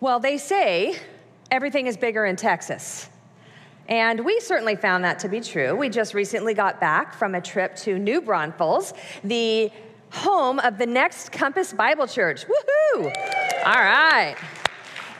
[0.00, 0.98] Well, they say
[1.50, 3.08] everything is bigger in Texas.
[3.88, 5.74] And we certainly found that to be true.
[5.74, 9.70] We just recently got back from a trip to New Braunfels, the
[10.10, 12.46] home of the next Compass Bible Church.
[12.46, 13.04] Woohoo!
[13.66, 14.36] All right.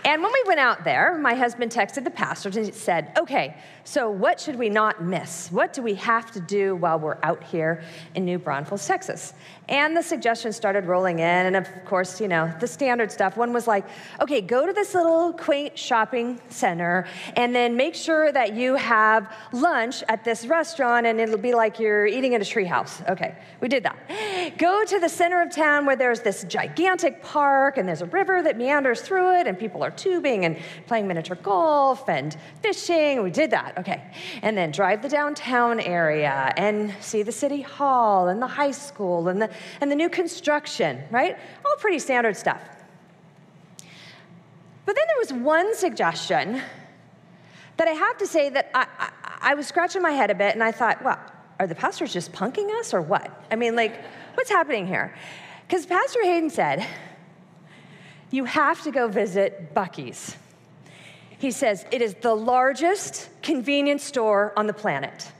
[0.04, 4.10] And when we went out there, my husband texted the pastors and said, Okay, so
[4.10, 5.50] what should we not miss?
[5.50, 7.82] What do we have to do while we're out here
[8.14, 9.32] in New Braunfels, Texas?
[9.66, 11.24] And the suggestions started rolling in.
[11.46, 13.38] And of course, you know, the standard stuff.
[13.38, 13.86] One was like,
[14.20, 19.34] Okay, go to this little quaint shopping center and then make sure that you have
[19.52, 23.08] lunch at this restaurant and it'll be like you're eating at a treehouse.
[23.08, 24.58] Okay, we did that.
[24.58, 28.42] Go to the center of town where there's this gigantic park and there's a river
[28.42, 33.22] that meanders through it and people are tubing and playing miniature golf and fishing.
[33.22, 34.02] We did that, okay.
[34.42, 39.28] And then drive the downtown area and see the city hall and the high school
[39.28, 41.36] and the, and the new construction, right?
[41.64, 42.60] All pretty standard stuff.
[44.86, 46.60] But then there was one suggestion
[47.76, 49.10] that I have to say that I, I,
[49.50, 51.18] I was scratching my head a bit and I thought, well,
[51.58, 53.44] are the pastors just punking us or what?
[53.50, 55.14] I mean, like, what's happening here?
[55.66, 56.86] Because Pastor Hayden said,
[58.34, 60.36] you have to go visit Buc-ee's.
[61.38, 65.30] He says, it is the largest convenience store on the planet,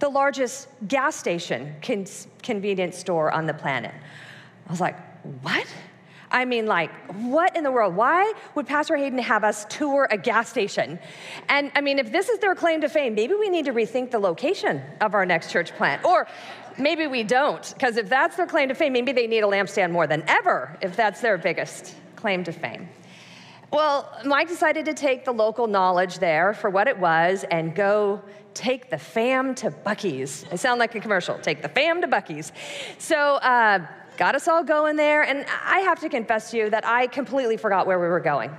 [0.00, 2.06] the largest gas station con-
[2.42, 3.94] convenience store on the planet.
[4.66, 4.98] I was like,
[5.42, 5.66] what?
[6.30, 7.96] I mean, like, what in the world?
[7.96, 10.98] Why would Pastor Hayden have us tour a gas station?
[11.48, 14.10] And I mean, if this is their claim to fame, maybe we need to rethink
[14.10, 16.04] the location of our next church plant.
[16.04, 16.28] Or
[16.78, 19.90] maybe we don't, because if that's their claim to fame, maybe they need a lampstand
[19.90, 22.88] more than ever if that's their biggest claim to fame.
[23.72, 28.20] Well, Mike decided to take the local knowledge there for what it was and go
[28.52, 30.44] take the fam to Buc-ee's.
[30.50, 31.38] I sound like a commercial.
[31.38, 32.52] Take the fam to Buc-ee's.
[32.98, 36.84] So, uh, got us all going there, and I have to confess to you that
[36.84, 38.50] I completely forgot where we were going.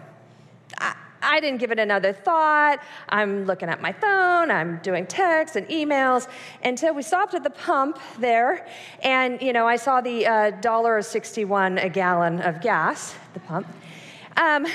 [0.79, 2.80] I, I didn't give it another thought.
[3.09, 6.28] I'm looking at my phone, I'm doing texts and emails
[6.63, 8.68] until we stopped at the pump there.
[9.03, 13.68] And, you know, I saw the uh, $1.61 a gallon of gas, the pump.
[14.38, 14.66] Um,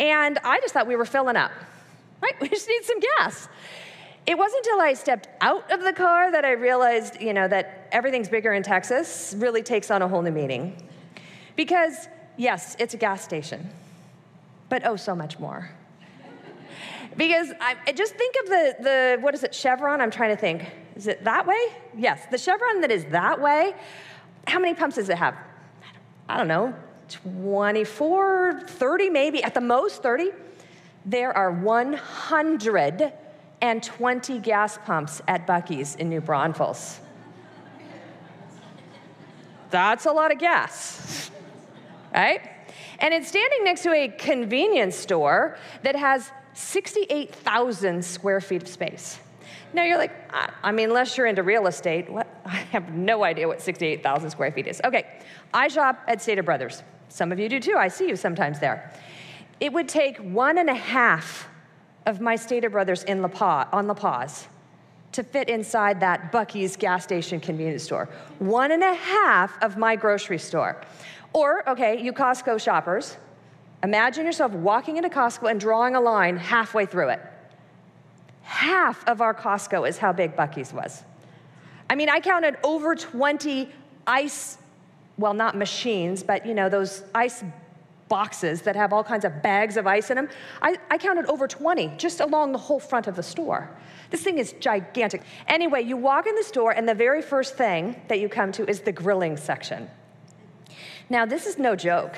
[0.00, 1.52] and I just thought we were filling up,
[2.20, 2.34] right?
[2.40, 3.48] We just need some gas.
[4.26, 7.88] It wasn't until I stepped out of the car that I realized, you know, that
[7.90, 10.76] everything's bigger in Texas really takes on a whole new meaning.
[11.56, 13.68] Because, yes, it's a gas station
[14.72, 15.70] but oh, so much more.
[17.18, 20.00] because I, just think of the, the, what is it, Chevron?
[20.00, 20.64] I'm trying to think.
[20.96, 21.60] Is it that way?
[21.94, 23.74] Yes, the Chevron that is that way.
[24.46, 25.36] How many pumps does it have?
[26.26, 26.74] I don't know,
[27.10, 30.30] 24, 30 maybe, at the most 30.
[31.04, 36.98] There are 120 gas pumps at Buc-ee's in New Braunfels.
[39.68, 41.30] That's a lot of gas,
[42.14, 42.51] right?
[43.02, 49.18] And it's standing next to a convenience store that has 68,000 square feet of space.
[49.74, 50.12] Now you're like,
[50.62, 52.28] I mean, unless you're into real estate, what?
[52.44, 54.80] I have no idea what 68,000 square feet is.
[54.84, 55.06] Okay,
[55.52, 56.82] I shop at Stater Brothers.
[57.08, 57.76] Some of you do too.
[57.76, 58.92] I see you sometimes there.
[59.60, 61.48] It would take one and a half
[62.06, 64.46] of my Stater Brothers in La Paz, on La Paz
[65.12, 68.08] to fit inside that Buc-ee's gas station convenience store.
[68.38, 70.80] One and a half of my grocery store.
[71.32, 73.16] Or, okay, you Costco shoppers,
[73.82, 77.20] imagine yourself walking into Costco and drawing a line halfway through it.
[78.42, 81.04] Half of our Costco is how big Buc-ee's was.
[81.88, 83.68] I mean, I counted over 20
[84.06, 84.58] ice,
[85.16, 87.44] well, not machines, but you know, those ice
[88.08, 90.28] boxes that have all kinds of bags of ice in them.
[90.60, 93.70] I, I counted over 20 just along the whole front of the store.
[94.10, 95.22] This thing is gigantic.
[95.48, 98.68] Anyway, you walk in the store, and the very first thing that you come to
[98.68, 99.88] is the grilling section.
[101.12, 102.16] Now, this is no joke,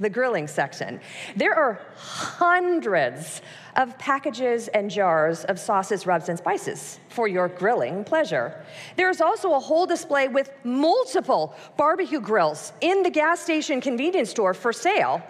[0.00, 0.98] the grilling section.
[1.36, 3.40] There are hundreds
[3.76, 8.60] of packages and jars of sauces, rubs, and spices for your grilling pleasure.
[8.96, 14.30] There is also a whole display with multiple barbecue grills in the gas station convenience
[14.30, 15.22] store for sale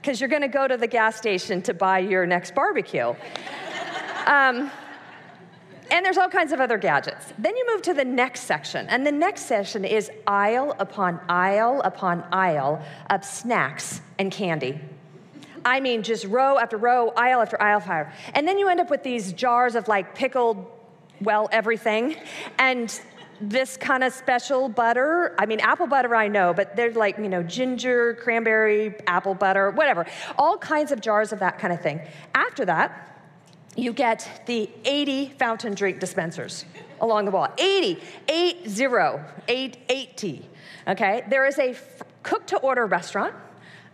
[0.00, 3.12] because you're going to go to the gas station to buy your next barbecue.
[4.26, 4.70] um,
[5.92, 7.32] and there's all kinds of other gadgets.
[7.38, 11.82] Then you move to the next section, and the next section is aisle upon aisle
[11.84, 14.80] upon aisle of snacks and candy.
[15.64, 18.12] I mean, just row after row, aisle after aisle fire.
[18.34, 20.66] And then you end up with these jars of like pickled,
[21.20, 22.16] well, everything,
[22.58, 23.00] and
[23.40, 25.34] this kind of special butter.
[25.38, 29.70] I mean, apple butter, I know, but there's like, you know, ginger, cranberry, apple butter,
[29.70, 30.06] whatever.
[30.38, 32.00] All kinds of jars of that kind of thing.
[32.34, 33.11] After that,
[33.76, 36.64] you get the 80 fountain drink dispensers
[37.00, 37.48] along the wall.
[37.58, 40.48] 80, 8 0, 8 80.
[40.88, 41.24] Okay?
[41.28, 41.76] There is a
[42.22, 43.34] cook to order restaurant,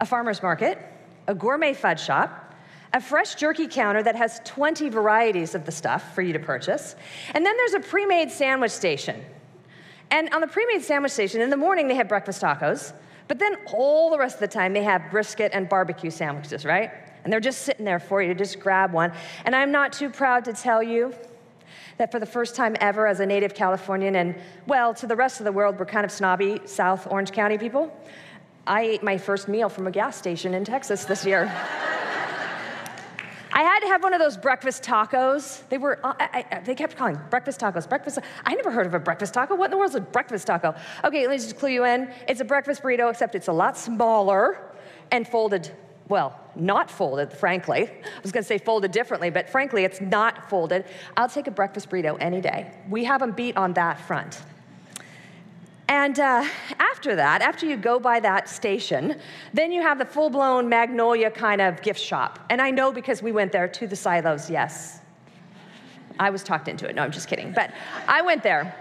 [0.01, 0.79] a farmer's market,
[1.27, 2.55] a gourmet fudge shop,
[2.93, 6.97] a fresh jerky counter that has 20 varieties of the stuff for you to purchase,
[7.35, 9.23] and then there's a pre made sandwich station.
[10.11, 12.93] And on the pre made sandwich station, in the morning they have breakfast tacos,
[13.29, 16.91] but then all the rest of the time they have brisket and barbecue sandwiches, right?
[17.29, 19.13] And they're just sitting there for you to just grab one.
[19.45, 21.13] And I'm not too proud to tell you
[21.99, 24.35] that for the first time ever as a native Californian, and
[24.67, 27.95] well, to the rest of the world, we're kind of snobby South Orange County people.
[28.67, 31.45] I ate my first meal from a gas station in Texas this year.
[33.53, 35.69] I had to have one of those breakfast tacos.
[35.69, 38.21] They were, uh, I, I, they kept calling breakfast tacos, breakfast.
[38.47, 39.55] I never heard of a breakfast taco.
[39.55, 40.75] What in the world is a breakfast taco?
[41.05, 42.11] Okay, let me just clue you in.
[42.27, 44.63] It's a breakfast burrito, except it's a lot smaller
[45.11, 45.71] and folded
[46.09, 47.91] well, not folded, frankly.
[47.91, 50.85] I was gonna say folded differently, but frankly, it's not folded.
[51.17, 52.73] I'll take a breakfast burrito any day.
[52.89, 54.43] We have them beat on that front.
[55.89, 56.47] And uh,
[56.79, 59.19] after that, after you go by that station,
[59.55, 62.39] then you have the full blown Magnolia kind of gift shop.
[62.51, 65.01] And I know because we went there to the silos, yes.
[66.21, 66.95] I was talked into it.
[66.95, 67.53] No, I'm just kidding.
[67.53, 67.73] But
[68.07, 68.75] I went there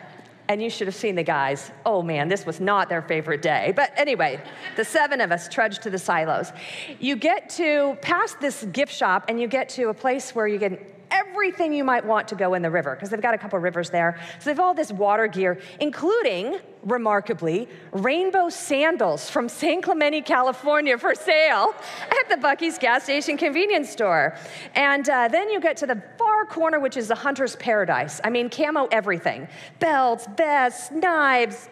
[0.50, 1.72] and you should have seen the guys.
[1.86, 3.74] Oh man, this was not their favorite day.
[3.76, 4.42] But anyway,
[4.76, 6.52] the seven of us trudged to the silos.
[7.00, 10.58] You get to past this gift shop and you get to a place where you
[10.58, 13.58] get everything you might want to go in the river because they've got a couple
[13.60, 14.20] rivers there.
[14.40, 21.16] So they've all this water gear, including, remarkably, rainbow sandals from San Clemente, California for
[21.16, 24.38] sale at the Buc-ee's gas station convenience store.
[24.76, 28.22] And uh, then you get to the far corner, which is the hunter's paradise.
[28.24, 29.48] I mean, camo everything
[29.80, 31.70] belts, vests, knives.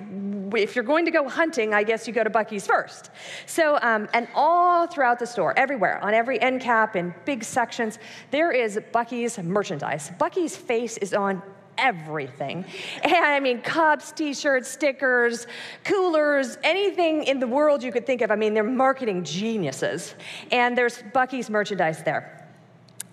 [0.54, 3.12] If you're going to go hunting, I guess you go to Buc-ee's first.
[3.46, 8.00] So, um, and all throughout the store, everywhere, on every end cap in big sections,
[8.32, 10.12] there is Buc-ee's merchandise.
[10.20, 11.42] Buc-ee's face is on
[11.78, 12.66] everything.
[13.04, 15.48] And I mean, cups, t shirts, stickers,
[15.84, 18.32] coolers, anything in the world you could think of.
[18.32, 20.16] I mean, they're marketing geniuses.
[20.52, 22.48] And there's Buc-ee's merchandise there.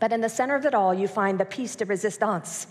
[0.01, 2.67] But in the center of it all, you find the piece de resistance,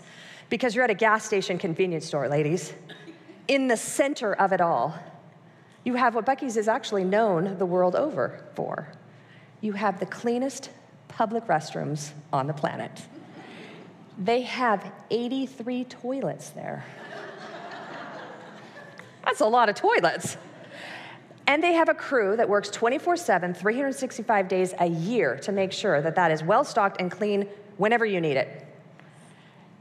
[0.50, 2.74] because you're at a gas station convenience store, ladies.
[3.48, 4.94] In the center of it all,
[5.84, 8.86] you have what Buc-ee's is actually known the world over for.
[9.60, 10.70] You have the cleanest
[11.08, 13.02] public restrooms on the planet.
[14.24, 16.84] They have 83 toilets there.
[19.24, 20.36] That's a lot of toilets.
[21.48, 25.72] And they have a crew that works 24 7, 365 days a year to make
[25.72, 27.48] sure that that is well stocked and clean
[27.78, 28.64] whenever you need it.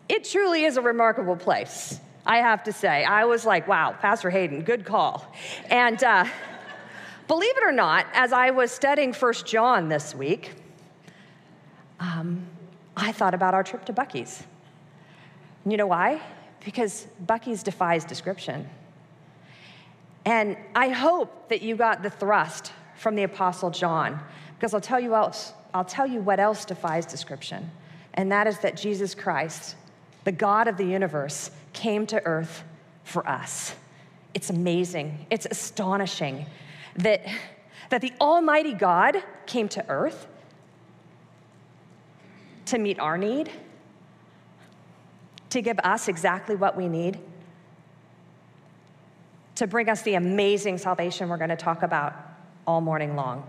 [0.10, 3.04] It truly is a remarkable place, I have to say.
[3.04, 5.32] I was like, wow, Pastor Hayden, good call.
[5.70, 6.26] And uh,
[7.28, 10.52] believe it or not, as I was studying First John this week,
[12.00, 12.48] um,
[13.02, 14.44] I thought about our trip to Buc-ee's.
[15.66, 16.22] You know why?
[16.64, 18.70] Because Buc-ee's defies description.
[20.24, 24.20] And I hope that you got the thrust from the Apostle John,
[24.56, 27.72] because I'll tell you else, I'll tell you what else defies description,
[28.14, 29.76] and that is that Jesus Christ,
[30.24, 32.64] the God of the universe, came to earth
[33.04, 33.74] for us.
[34.36, 36.46] It's amazing, it's astonishing
[36.98, 37.26] that,
[37.90, 40.28] that the Almighty God came to earth
[42.72, 43.50] to meet our need,
[45.50, 47.20] to give us exactly what we need
[49.62, 52.16] to bring us the amazing salvation we're going to talk about
[52.66, 53.48] all morning long.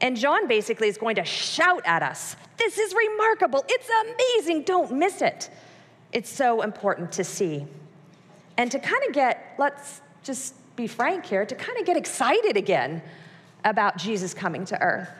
[0.00, 3.64] And John basically is going to shout at us This is remarkable.
[3.68, 4.62] It's amazing.
[4.62, 5.50] Don't miss it.
[6.12, 7.64] It's so important to see.
[8.56, 12.56] And to kind of get, let's just be frank here, to kind of get excited
[12.56, 13.00] again
[13.64, 15.10] about Jesus coming to earth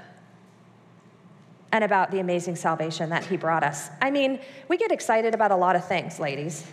[1.75, 3.91] and about the amazing salvation that he brought us.
[4.01, 4.39] I mean,
[4.69, 6.65] we get excited about a lot of things, ladies.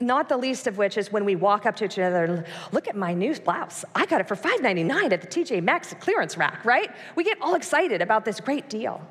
[0.00, 2.88] Not the least of which is when we walk up to each other and look
[2.88, 3.84] at my new blouse.
[3.94, 6.90] I got it for $5.99 at the TJ Maxx clearance rack, right?
[7.16, 9.06] We get all excited about this great deal.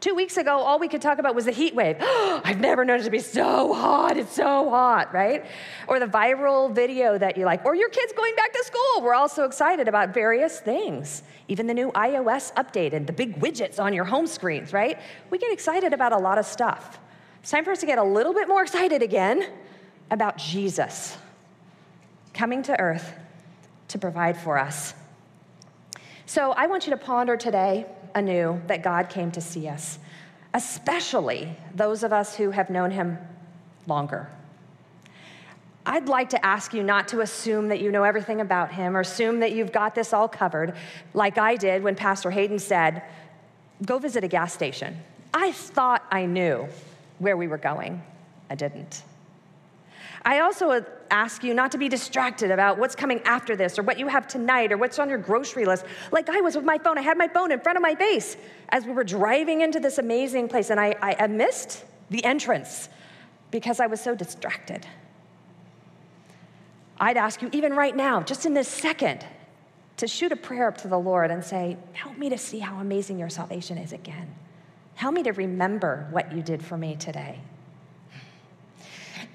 [0.00, 1.96] Two weeks ago, all we could talk about was the heat wave.
[2.00, 4.16] I've never known it to be so hot.
[4.16, 5.44] It's so hot, right?
[5.88, 9.02] Or the viral video that you like, or your kids going back to school.
[9.02, 11.24] We're all so excited about various things.
[11.48, 15.00] Even the new iOS update and the big widgets on your home screens, right?
[15.30, 17.00] We get excited about a lot of stuff.
[17.40, 19.50] It's time for us to get a little bit more excited again
[20.12, 21.16] about Jesus
[22.34, 23.14] coming to earth
[23.88, 24.94] to provide for us.
[26.26, 29.98] So I want you to ponder today anew that God came to see us,
[30.54, 33.18] especially those of us who have known him
[33.86, 34.28] longer.
[35.86, 39.00] I'd like to ask you not to assume that you know everything about him or
[39.00, 40.74] assume that you've got this all covered,
[41.14, 43.02] like I did when Pastor Hayden said,
[43.86, 44.98] Go visit a gas station.
[45.32, 46.68] I thought I knew
[47.18, 48.02] where we were going.
[48.50, 49.02] I didn't.
[50.28, 53.98] I also ask you not to be distracted about what's coming after this or what
[53.98, 55.86] you have tonight or what's on your grocery list.
[56.12, 58.36] Like I was with my phone, I had my phone in front of my face
[58.68, 62.90] as we were driving into this amazing place, and I, I missed the entrance
[63.50, 64.86] because I was so distracted.
[67.00, 69.24] I'd ask you, even right now, just in this second,
[69.96, 72.80] to shoot a prayer up to the Lord and say, Help me to see how
[72.80, 74.34] amazing your salvation is again.
[74.94, 77.40] Help me to remember what you did for me today.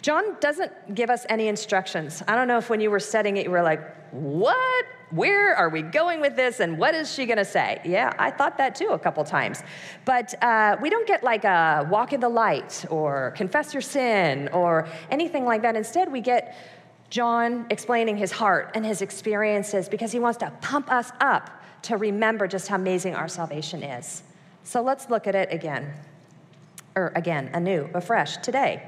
[0.04, 2.22] John doesn't give us any instructions.
[2.28, 3.82] I don't know if when you were studying it, you were like,
[4.12, 4.86] What?
[5.12, 6.60] Where are we going with this?
[6.60, 7.80] And what is she going to say?
[7.86, 9.62] Yeah, I thought that too a couple times.
[10.06, 14.50] But uh, we don't get like a walk in the light or confess your sin
[14.52, 15.76] or anything like that.
[15.76, 16.58] Instead, we get
[17.12, 21.98] John explaining his heart and his experiences because he wants to pump us up to
[21.98, 24.24] remember just how amazing our salvation is.
[24.64, 25.94] So let's look at it again,
[26.96, 28.88] or again, anew, afresh, today.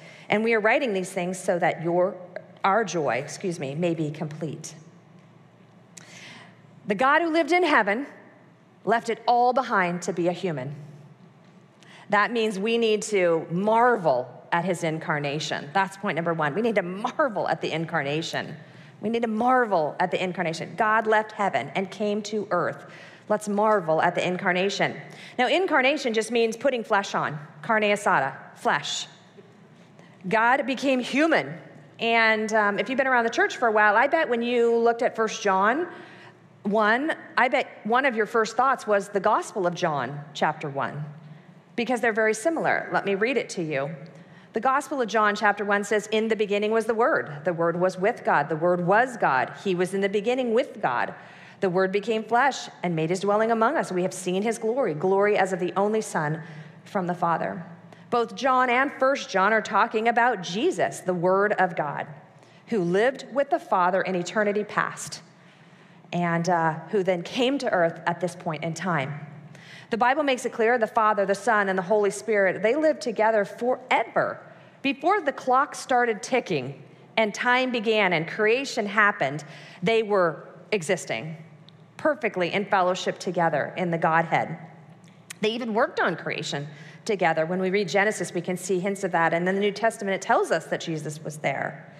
[0.31, 2.15] And we are writing these things so that your,
[2.63, 4.73] our joy, excuse me, may be complete.
[6.87, 8.07] The God who lived in heaven
[8.85, 10.73] left it all behind to be a human.
[12.09, 15.69] That means we need to marvel at his incarnation.
[15.73, 16.55] That's point number one.
[16.55, 18.55] We need to marvel at the incarnation.
[19.01, 20.75] We need to marvel at the incarnation.
[20.77, 22.85] God left heaven and came to earth.
[23.29, 24.99] Let's marvel at the incarnation.
[25.37, 29.07] Now, incarnation just means putting flesh on, carne asada, flesh.
[30.27, 31.57] God became human.
[31.99, 34.75] And um, if you've been around the church for a while, I bet when you
[34.75, 35.87] looked at First John
[36.63, 41.03] 1, I bet one of your first thoughts was the Gospel of John, chapter 1,
[41.75, 42.89] because they're very similar.
[42.91, 43.89] Let me read it to you.
[44.53, 47.45] The Gospel of John, chapter 1 says, In the beginning was the Word.
[47.45, 48.49] The Word was with God.
[48.49, 49.53] The Word was God.
[49.63, 51.15] He was in the beginning with God.
[51.61, 53.91] The Word became flesh and made his dwelling among us.
[53.91, 56.41] We have seen his glory, glory as of the only Son
[56.83, 57.63] from the Father.
[58.11, 62.07] Both John and First John are talking about Jesus, the Word of God,
[62.67, 65.21] who lived with the Father in eternity past
[66.11, 69.25] and uh, who then came to earth at this point in time.
[69.91, 72.99] The Bible makes it clear the Father, the Son, and the Holy Spirit, they lived
[72.99, 74.41] together forever.
[74.81, 76.83] Before the clock started ticking
[77.15, 79.45] and time began and creation happened,
[79.81, 81.37] they were existing
[81.95, 84.57] perfectly in fellowship together in the Godhead.
[85.39, 86.67] They even worked on creation
[87.05, 87.45] together.
[87.45, 89.33] When we read Genesis, we can see hints of that.
[89.33, 91.93] And then the New Testament, it tells us that Jesus was there.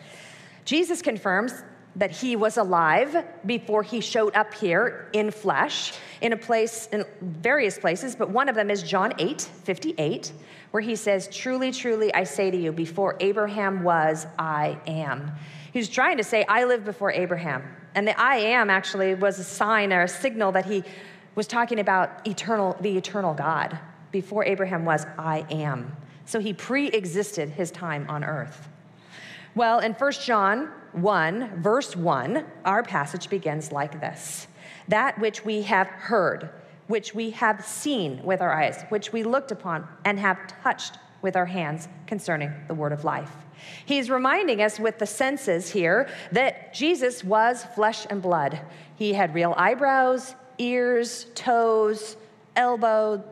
[0.66, 1.64] Jesus confirms
[1.96, 7.04] that he was alive before he showed up here in flesh in a place in
[7.22, 10.32] various places but one of them is john 8 58
[10.72, 15.34] where he says truly truly i say to you before abraham was i am
[15.74, 19.44] he's trying to say i live before abraham and the i am actually was a
[19.44, 20.84] sign or a signal that he
[21.36, 23.78] was talking about eternal the eternal god
[24.12, 28.70] before abraham was i am so he pre-existed his time on earth
[29.56, 34.48] well in 1 john 1, verse 1, our passage begins like this
[34.88, 36.50] That which we have heard,
[36.88, 41.36] which we have seen with our eyes, which we looked upon and have touched with
[41.36, 43.32] our hands concerning the word of life.
[43.86, 48.60] He's reminding us with the senses here that Jesus was flesh and blood.
[48.96, 52.18] He had real eyebrows, ears, toes,
[52.56, 53.24] elbow,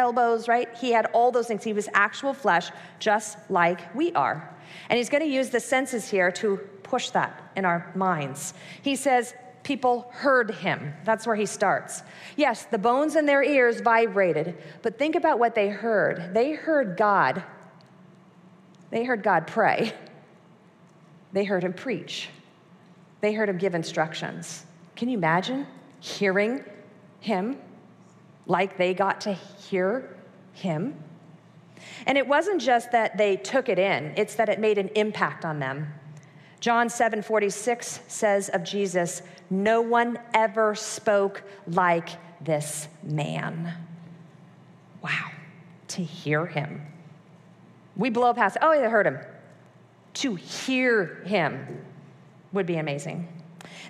[0.00, 0.68] elbows, right?
[0.76, 1.62] He had all those things.
[1.62, 4.52] He was actual flesh, just like we are.
[4.88, 8.54] And he's going to use the senses here to push that in our minds.
[8.82, 10.94] He says, People heard him.
[11.04, 12.02] That's where he starts.
[12.34, 16.32] Yes, the bones in their ears vibrated, but think about what they heard.
[16.32, 17.44] They heard God.
[18.88, 19.92] They heard God pray.
[21.32, 22.30] They heard him preach.
[23.20, 24.64] They heard him give instructions.
[24.96, 25.66] Can you imagine
[26.00, 26.64] hearing
[27.20, 27.58] him
[28.50, 30.16] like they got to hear
[30.52, 30.94] him?
[32.06, 35.44] And it wasn't just that they took it in, it's that it made an impact
[35.44, 35.92] on them.
[36.58, 42.10] John 7 46 says of Jesus, No one ever spoke like
[42.42, 43.72] this man.
[45.02, 45.30] Wow,
[45.88, 46.86] to hear him.
[47.96, 49.18] We blow past, oh, I heard him.
[50.14, 51.84] To hear him
[52.52, 53.28] would be amazing.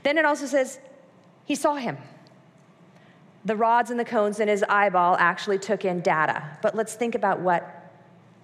[0.03, 0.79] Then it also says,
[1.47, 1.97] He saw him.
[3.45, 7.15] The rods and the cones in his eyeball actually took in data, but let's think
[7.15, 7.93] about what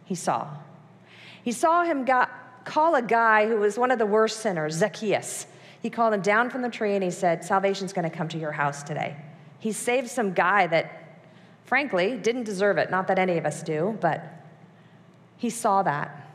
[0.04, 0.48] he saw.
[1.42, 2.30] He saw him got
[2.64, 5.46] call a guy who was one of the worst sinners, Zacchaeus.
[5.80, 8.52] He called him down from the tree and he said, Salvation's to come to your
[8.52, 9.16] house today.
[9.60, 11.20] He saved some guy that,
[11.64, 12.90] frankly, didn't deserve it.
[12.90, 14.22] Not that any of us do, but
[15.36, 16.28] he saw that.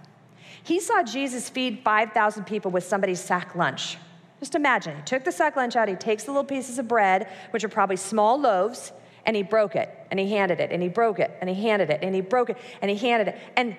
[0.64, 3.98] He saw Jesus feed 5,000 people with somebody's sack lunch.
[4.42, 7.30] Just imagine, he took the sack lunch out, he takes the little pieces of bread,
[7.52, 8.92] which are probably small loaves,
[9.24, 11.92] and he broke it, and he handed it, and he broke it, and he handed
[11.92, 13.40] it, and he broke it, and he handed it.
[13.56, 13.78] And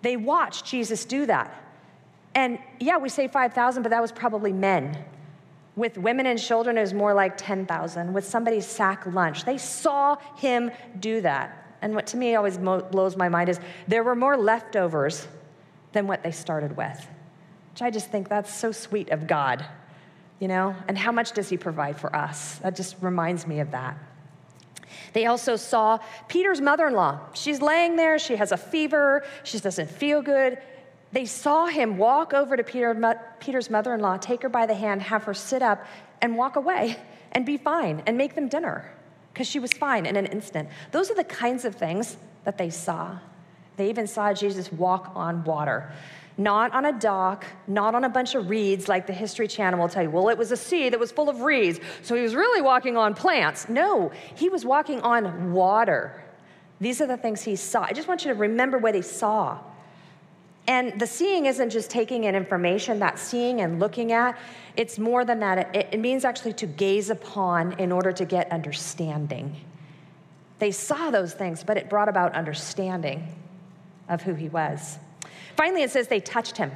[0.00, 1.54] they watched Jesus do that.
[2.34, 4.96] And yeah, we say 5,000, but that was probably men.
[5.76, 8.12] With women and children, it was more like 10,000.
[8.14, 11.66] With somebody's sack lunch, they saw him do that.
[11.82, 15.28] And what to me always blows my mind is there were more leftovers
[15.92, 17.06] than what they started with,
[17.72, 19.66] which I just think that's so sweet of God,
[20.40, 20.74] you know?
[20.86, 22.56] And how much does he provide for us?
[22.58, 23.96] That just reminds me of that.
[25.12, 27.20] They also saw Peter's mother in law.
[27.32, 30.58] She's laying there, she has a fever, she doesn't feel good.
[31.12, 32.94] They saw him walk over to Peter,
[33.40, 35.84] Peter's mother in law, take her by the hand, have her sit up,
[36.20, 36.96] and walk away
[37.32, 38.92] and be fine and make them dinner
[39.32, 40.68] because she was fine in an instant.
[40.90, 43.18] Those are the kinds of things that they saw.
[43.76, 45.92] They even saw Jesus walk on water
[46.38, 49.88] not on a dock, not on a bunch of reeds like the History Channel will
[49.88, 50.10] tell you.
[50.10, 52.96] Well, it was a sea that was full of reeds, so he was really walking
[52.96, 53.68] on plants.
[53.68, 56.24] No, he was walking on water.
[56.80, 57.82] These are the things he saw.
[57.82, 59.58] I just want you to remember what he saw.
[60.68, 64.38] And the seeing isn't just taking in information, that seeing and looking at,
[64.76, 65.74] it's more than that.
[65.74, 69.56] It, it means actually to gaze upon in order to get understanding.
[70.60, 73.34] They saw those things, but it brought about understanding
[74.08, 74.98] of who he was.
[75.58, 76.70] Finally, it says they touched him.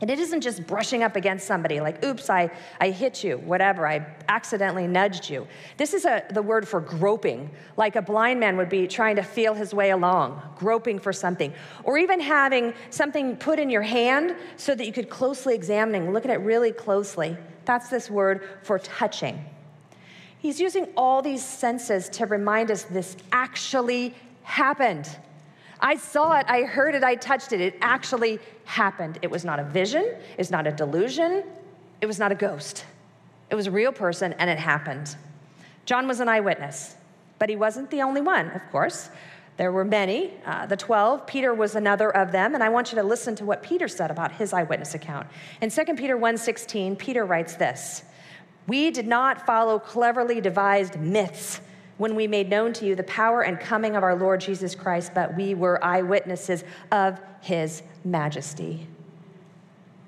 [0.00, 2.50] And it isn't just brushing up against somebody like, oops, I,
[2.80, 5.46] I hit you, whatever, I accidentally nudged you.
[5.76, 9.22] This is a, the word for groping, like a blind man would be trying to
[9.22, 11.54] feel his way along, groping for something.
[11.84, 16.24] Or even having something put in your hand so that you could closely examine, look
[16.24, 17.36] at it really closely.
[17.66, 19.44] That's this word for touching.
[20.40, 25.08] He's using all these senses to remind us this actually happened.
[25.80, 27.60] I saw it, I heard it, I touched it.
[27.60, 29.18] It actually happened.
[29.22, 31.44] It was not a vision, it's not a delusion,
[32.00, 32.84] it was not a ghost.
[33.50, 35.16] It was a real person, and it happened.
[35.84, 36.96] John was an eyewitness,
[37.38, 39.08] but he wasn't the only one, of course.
[39.56, 41.26] There were many, uh, the 12.
[41.26, 44.10] Peter was another of them, and I want you to listen to what Peter said
[44.10, 45.28] about his eyewitness account.
[45.60, 48.02] In 2 Peter 1:16, Peter writes this:
[48.66, 51.60] "We did not follow cleverly devised myths
[51.98, 55.12] when we made known to you the power and coming of our Lord Jesus Christ,
[55.14, 58.86] but we were eyewitnesses of his majesty.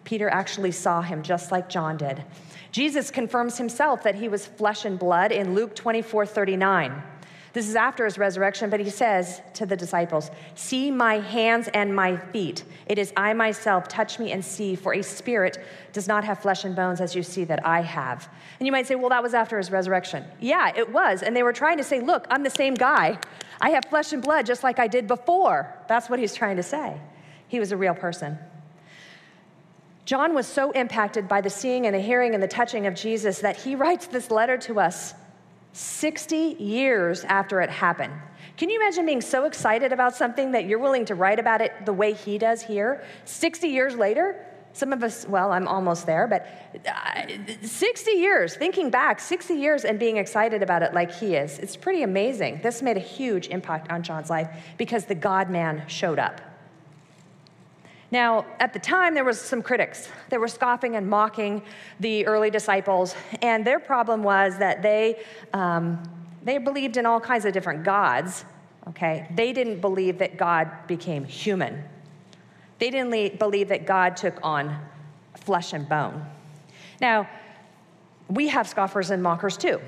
[0.04, 2.24] Peter actually saw him just like John did.
[2.72, 7.02] Jesus confirms himself that he was flesh and blood in Luke 24 39.
[7.52, 11.94] This is after his resurrection, but he says to the disciples, See my hands and
[11.94, 12.64] my feet.
[12.86, 13.88] It is I myself.
[13.88, 15.58] Touch me and see, for a spirit
[15.92, 18.28] does not have flesh and bones as you see that I have.
[18.58, 20.24] And you might say, Well, that was after his resurrection.
[20.40, 21.22] Yeah, it was.
[21.22, 23.18] And they were trying to say, Look, I'm the same guy.
[23.60, 25.74] I have flesh and blood just like I did before.
[25.88, 27.00] That's what he's trying to say.
[27.48, 28.38] He was a real person.
[30.04, 33.40] John was so impacted by the seeing and the hearing and the touching of Jesus
[33.40, 35.14] that he writes this letter to us
[35.78, 38.12] 60 years after it happened.
[38.56, 41.72] Can you imagine being so excited about something that you're willing to write about it
[41.86, 43.04] the way he does here?
[43.26, 46.48] 60 years later, some of us, well, I'm almost there, but
[46.84, 47.26] uh,
[47.62, 51.76] 60 years, thinking back, 60 years and being excited about it like he is, it's
[51.76, 52.58] pretty amazing.
[52.60, 56.40] This made a huge impact on John's life because the God man showed up.
[58.10, 61.62] Now, at the time, there was some critics that were scoffing and mocking
[62.00, 66.02] the early disciples, and their problem was that they, um,
[66.42, 68.46] they believed in all kinds of different gods,
[68.88, 69.26] okay?
[69.34, 71.84] They didn't believe that God became human.
[72.78, 74.78] They didn't believe that God took on
[75.36, 76.24] flesh and bone.
[77.00, 77.28] Now,
[78.28, 79.80] we have scoffers and mockers too,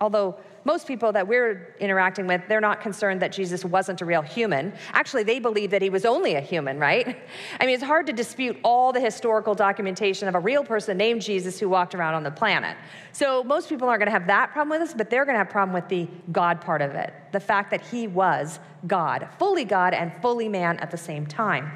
[0.00, 4.20] although most people that we're interacting with, they're not concerned that Jesus wasn't a real
[4.20, 4.72] human.
[4.92, 7.16] Actually, they believe that he was only a human, right?
[7.58, 11.22] I mean, it's hard to dispute all the historical documentation of a real person named
[11.22, 12.76] Jesus who walked around on the planet.
[13.12, 15.38] So most people aren't going to have that problem with us, but they're going to
[15.38, 17.14] have problem with the God part of it.
[17.32, 21.72] The fact that he was God, fully God and fully man at the same time.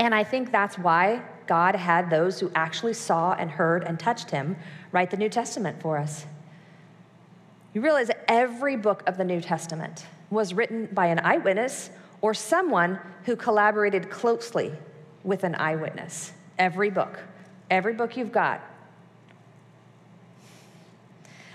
[0.00, 4.30] And I think that's why God had those who actually saw and heard and touched
[4.30, 4.56] him
[4.92, 6.26] write the New Testament for us.
[7.78, 12.98] You realize every book of the New Testament was written by an eyewitness or someone
[13.22, 14.72] who collaborated closely
[15.22, 16.32] with an eyewitness.
[16.58, 17.20] Every book,
[17.70, 18.60] every book you've got.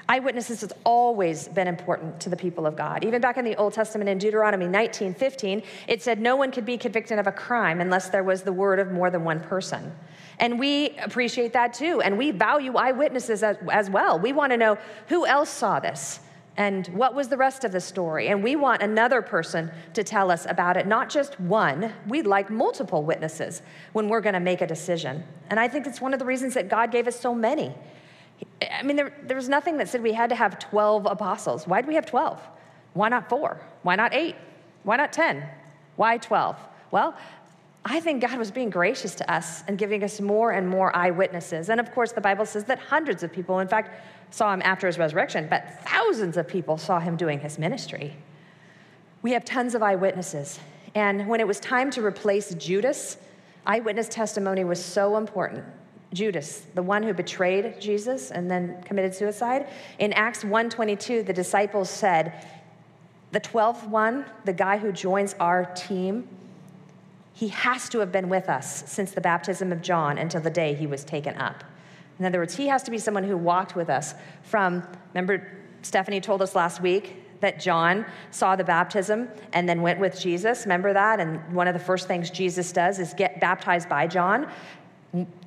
[0.08, 3.04] Eyewitnesses has always been important to the people of God.
[3.04, 6.66] Even back in the Old Testament in Deuteronomy 19 15, it said no one could
[6.66, 9.92] be convicted of a crime unless there was the word of more than one person.
[10.40, 12.02] And we appreciate that too.
[12.02, 14.20] And we value eyewitnesses as, as well.
[14.20, 16.20] We want to know who else saw this
[16.56, 18.28] and what was the rest of the story.
[18.28, 21.92] And we want another person to tell us about it, not just one.
[22.08, 23.62] We'd like multiple witnesses
[23.94, 25.24] when we're going to make a decision.
[25.50, 27.74] And I think it's one of the reasons that God gave us so many.
[28.72, 31.68] I mean, there, there was nothing that said we had to have 12 apostles.
[31.68, 32.40] Why did we have 12?
[32.94, 33.60] Why not four?
[33.82, 34.36] Why not eight?
[34.84, 35.44] Why not 10?
[35.96, 36.56] Why 12?
[36.92, 37.16] Well,
[37.86, 41.70] I think God was being gracious to us and giving us more and more eyewitnesses.
[41.70, 44.88] And of course, the Bible says that hundreds of people, in fact, saw him after
[44.88, 48.16] his resurrection, but thousands of people saw him doing his ministry.
[49.22, 50.60] We have tons of eyewitnesses.
[50.96, 53.18] And when it was time to replace Judas,
[53.66, 55.66] eyewitness testimony was so important
[56.14, 59.68] Judas, the one who betrayed Jesus and then committed suicide.
[60.00, 62.34] In Acts 1:22, the disciples said,
[63.32, 66.28] "The 12th one, the guy who joins our team,
[67.34, 70.74] he has to have been with us since the baptism of John until the day
[70.74, 71.64] he was taken up."
[72.20, 75.48] In other words, he has to be someone who walked with us from remember
[75.82, 80.64] Stephanie told us last week that John saw the baptism and then went with Jesus.
[80.64, 81.20] Remember that?
[81.20, 84.48] And one of the first things Jesus does is get baptized by John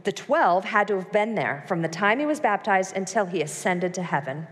[0.05, 3.43] the 12 had to have been there from the time he was baptized until he
[3.43, 4.47] ascended to heaven.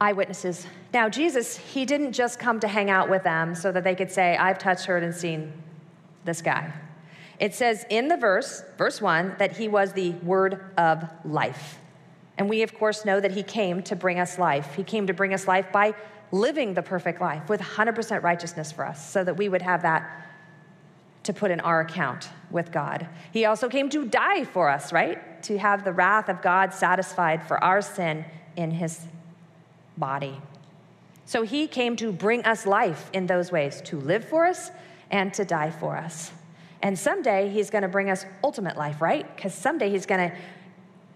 [0.00, 0.66] Eyewitnesses.
[0.92, 4.10] Now, Jesus, he didn't just come to hang out with them so that they could
[4.10, 5.52] say, I've touched, heard, and seen
[6.24, 6.72] this guy.
[7.38, 11.78] It says in the verse, verse 1, that he was the word of life.
[12.38, 14.74] And we, of course, know that he came to bring us life.
[14.74, 15.94] He came to bring us life by
[16.32, 20.26] living the perfect life with 100% righteousness for us so that we would have that
[21.22, 23.08] to put in our account with God.
[23.32, 25.42] He also came to die for us, right?
[25.44, 28.24] To have the wrath of God satisfied for our sin
[28.56, 29.06] in his
[29.96, 30.40] body.
[31.24, 34.70] So he came to bring us life in those ways, to live for us
[35.10, 36.30] and to die for us.
[36.82, 39.34] And someday he's going to bring us ultimate life, right?
[39.34, 40.36] Because someday he's going to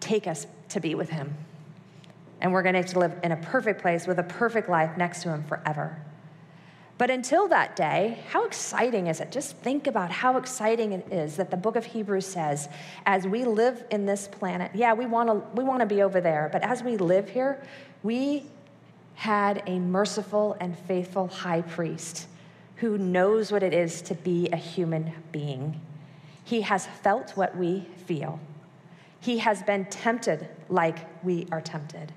[0.00, 1.34] take us to be with him.
[2.40, 5.28] And we're going to live in a perfect place with a perfect life next to
[5.28, 6.02] him forever.
[7.00, 9.32] But until that day, how exciting is it?
[9.32, 12.68] Just think about how exciting it is that the book of Hebrews says,
[13.06, 16.20] as we live in this planet, yeah, we want to we want to be over
[16.20, 17.62] there, but as we live here,
[18.02, 18.44] we
[19.20, 22.26] had a merciful and faithful high priest
[22.76, 25.78] who knows what it is to be a human being.
[26.42, 28.40] He has felt what we feel.
[29.20, 32.12] He has been tempted like we are tempted.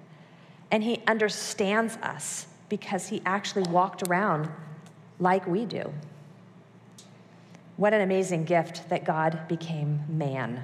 [0.72, 4.50] And he understands us because he actually walked around
[5.20, 5.92] like we do.
[7.76, 10.63] What an amazing gift that God became man.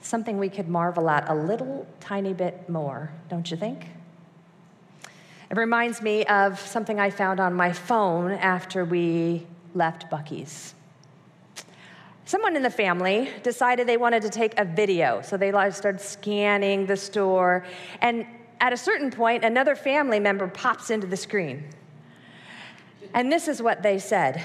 [0.00, 3.88] Something we could marvel at a little tiny bit more, don't you think?
[5.48, 10.74] It reminds me of something I found on my phone after we left Buc-ee's.
[12.24, 16.86] Someone in the family decided they wanted to take a video, so they started scanning
[16.86, 17.64] the store.
[18.00, 18.26] And
[18.60, 21.68] at a certain point, another family member pops into the screen.
[23.14, 24.42] And this is what they said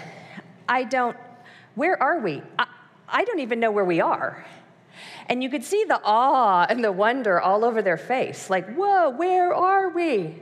[0.70, 1.18] I don't,
[1.74, 2.44] where are we?
[2.60, 2.68] I,
[3.10, 4.46] I don't even know where we are.
[5.28, 9.10] And you could see the awe and the wonder all over their face like, whoa,
[9.10, 10.36] where are we?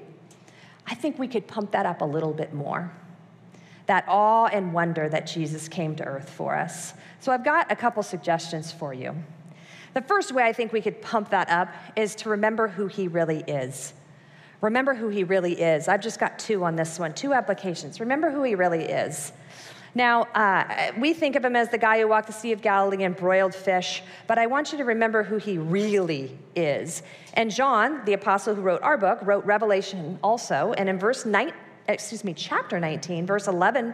[0.89, 2.91] I think we could pump that up a little bit more.
[3.85, 6.93] That awe and wonder that Jesus came to earth for us.
[7.19, 9.15] So I've got a couple suggestions for you.
[9.93, 13.07] The first way I think we could pump that up is to remember who he
[13.07, 13.93] really is.
[14.61, 15.87] Remember who he really is.
[15.87, 17.99] I've just got two on this one, two applications.
[17.99, 19.31] Remember who he really is.
[19.95, 23.03] Now, uh, we think of him as the guy who walked the Sea of Galilee
[23.03, 27.01] and broiled fish, but I want you to remember who he really is.
[27.33, 31.51] And John, the apostle who wrote our book, wrote Revelation also, and in verse 9,
[31.87, 33.93] excuse me, chapter 19, verse 11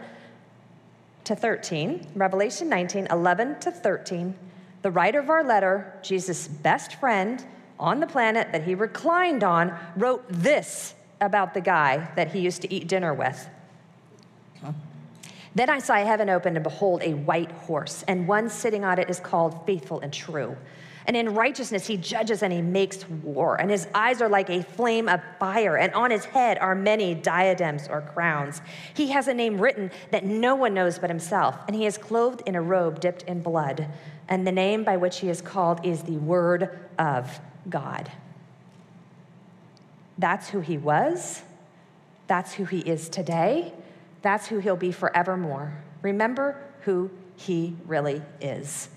[1.24, 4.34] to 13, Revelation 19, 11 to 13,
[4.82, 7.44] the writer of our letter, Jesus' best friend,
[7.78, 12.62] on the planet that he reclined on wrote this about the guy that he used
[12.62, 13.48] to eat dinner with.
[15.56, 19.08] Then I saw heaven open, and behold, a white horse, and one sitting on it
[19.08, 20.54] is called Faithful and True.
[21.06, 24.62] And in righteousness he judges and he makes war, and his eyes are like a
[24.62, 28.60] flame of fire, and on his head are many diadems or crowns.
[28.92, 32.42] He has a name written that no one knows but himself, and he is clothed
[32.44, 33.88] in a robe dipped in blood.
[34.28, 37.40] And the name by which he is called is the Word of
[37.70, 38.12] God.
[40.18, 41.40] That's who he was.
[42.26, 43.72] That's who he is today.
[44.26, 45.72] That's who he'll be forevermore.
[46.02, 48.88] Remember who he really is.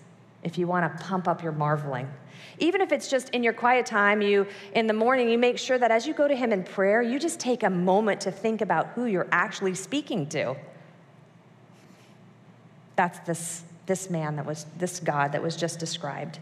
[0.42, 2.10] if you want to pump up your marveling.
[2.58, 5.78] Even if it's just in your quiet time, you in the morning, you make sure
[5.78, 8.62] that as you go to him in prayer, you just take a moment to think
[8.62, 10.56] about who you're actually speaking to.
[12.96, 16.39] That's this, this man that was, this God that was just described.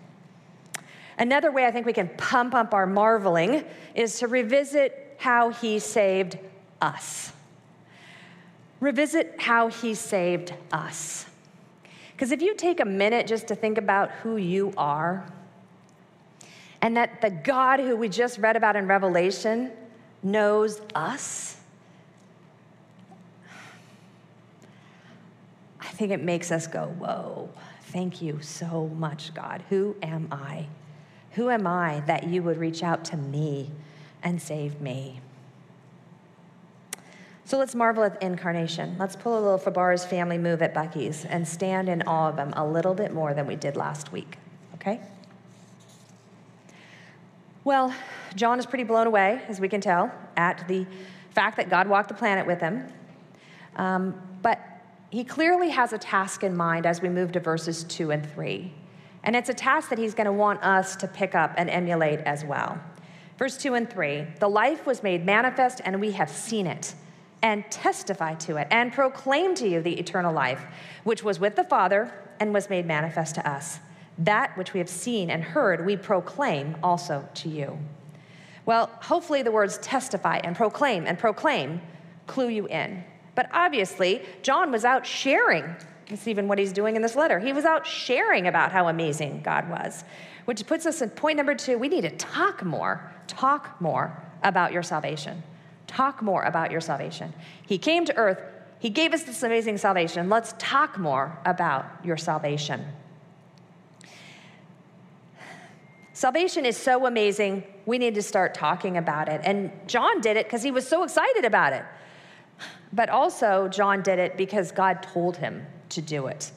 [1.20, 5.80] Another way I think we can pump up our marveling is to revisit how he
[5.80, 6.38] saved
[6.80, 7.34] us.
[8.80, 11.26] Revisit how he saved us.
[12.12, 15.26] Because if you take a minute just to think about who you are,
[16.82, 19.72] and that the God who we just read about in Revelation
[20.24, 21.58] knows us,
[25.80, 27.50] I think it makes us go, Whoa,
[27.86, 29.64] thank you so much, God.
[29.70, 30.68] Who am I?
[31.32, 33.72] Who am I that you would reach out to me
[34.24, 35.22] and save me?
[37.48, 38.98] So let's marvel at the incarnation.
[39.00, 42.52] Let's pull a little Fabarez family move at Buc-ee's and stand in awe of them
[42.58, 44.38] a little bit more than we did last week,
[44.74, 45.00] okay?
[47.64, 47.94] Well,
[48.36, 50.86] John is pretty blown away, as we can tell, at the
[51.30, 52.86] fact that God walked the planet with him.
[53.78, 54.60] Um, but
[55.10, 58.74] he clearly has a task in mind as we move to verses two and three.
[59.24, 62.20] And it's a task that he's going to want us to pick up and emulate
[62.20, 62.78] as well.
[63.38, 66.94] Verse two and three the life was made manifest, and we have seen it
[67.42, 70.64] and testify to it and proclaim to you the eternal life,
[71.04, 73.80] which was with the Father and was made manifest to us.
[74.18, 77.78] That which we have seen and heard, we proclaim also to you.
[78.66, 81.82] Well, hopefully, the words testify and proclaim and proclaim
[82.26, 83.04] clue you in.
[83.36, 85.64] But obviously, John was out sharing.
[86.10, 87.40] That's even what he's doing in this letter.
[87.40, 90.04] He was out sharing about how amazing God was,
[90.46, 94.74] which puts us in point number two we need to talk more, talk more about
[94.74, 95.44] your salvation.
[95.88, 97.34] Talk more about your salvation.
[97.66, 98.42] He came to earth,
[98.80, 100.30] He gave us this amazing salvation.
[100.30, 102.86] Let's talk more about your salvation.
[106.14, 109.40] Salvation is so amazing, we need to start talking about it.
[109.44, 111.86] And John did it because he was so excited about it.
[112.92, 116.52] But also, John did it because God told him to do it,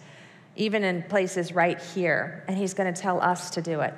[0.57, 2.43] even in places right here.
[2.49, 3.93] And he's going to tell us to do it.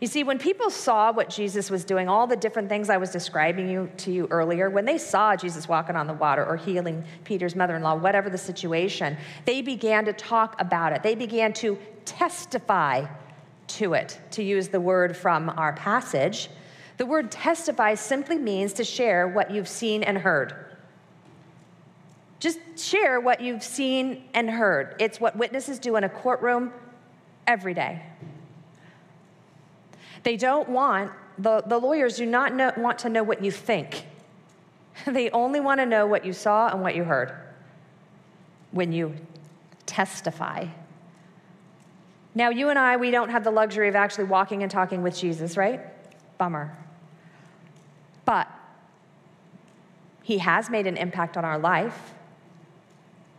[0.00, 3.10] You see, when people saw what Jesus was doing, all the different things I was
[3.10, 7.02] describing you, to you earlier, when they saw Jesus walking on the water or healing
[7.24, 11.02] Peter's mother in law, whatever the situation, they began to talk about it.
[11.02, 13.06] They began to testify
[13.68, 16.50] to it, to use the word from our passage.
[16.98, 20.54] The word testify simply means to share what you've seen and heard.
[22.38, 24.94] Just share what you've seen and heard.
[24.98, 26.70] It's what witnesses do in a courtroom
[27.46, 28.02] every day.
[30.26, 34.06] They don't want, the, the lawyers do not know, want to know what you think.
[35.06, 37.32] They only want to know what you saw and what you heard
[38.72, 39.14] when you
[39.84, 40.66] testify.
[42.34, 45.16] Now, you and I, we don't have the luxury of actually walking and talking with
[45.16, 45.80] Jesus, right?
[46.38, 46.76] Bummer.
[48.24, 48.48] But
[50.24, 52.14] he has made an impact on our life.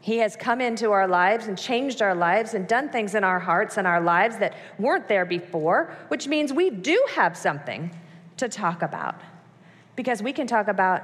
[0.08, 3.39] He has come into our lives and changed our lives and done things in our
[3.39, 7.91] hearts and our lives that weren't there before, which means we do have something
[8.38, 9.20] to talk about.
[9.98, 11.04] Because we can talk about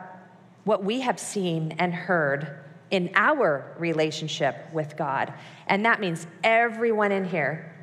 [0.64, 2.60] what we have seen and heard
[2.92, 5.34] in our relationship with God.
[5.68, 7.76] And that means everyone in here,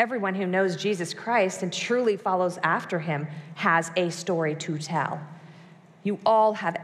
[0.00, 5.20] everyone who knows Jesus Christ and truly follows after him, has a story to tell.
[6.02, 6.76] You all have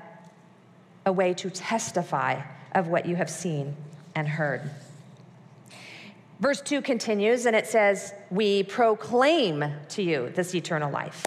[1.05, 3.77] a way to testify of what you have seen
[4.15, 4.71] and heard.
[6.41, 11.27] Verse 2 continues and it says, We proclaim to you this eternal life.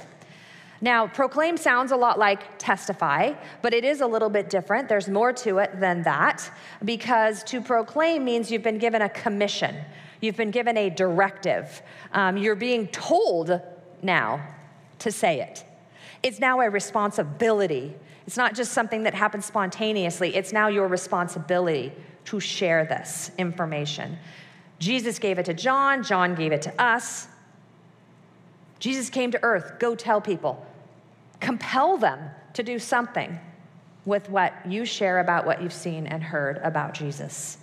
[0.82, 4.90] Now, proclaim sounds a lot like testify, but it is a little bit different.
[4.90, 6.52] There's more to it than that
[6.84, 9.78] because to proclaim means you've been given a commission,
[10.20, 13.62] you've been given a directive, um, you're being told
[14.02, 14.46] now
[15.00, 15.64] to say it.
[16.22, 17.94] It's now a responsibility
[18.26, 21.92] it's not just something that happens spontaneously, it's now your responsibility
[22.26, 24.18] to share this information.
[24.80, 27.28] Jesus gave it to John, John gave it to us.
[28.80, 30.66] Jesus came to earth, go tell people,
[31.40, 32.20] compel them
[32.54, 33.40] to do something
[34.06, 37.58] with what you share about what you've seen and heard about Jesus.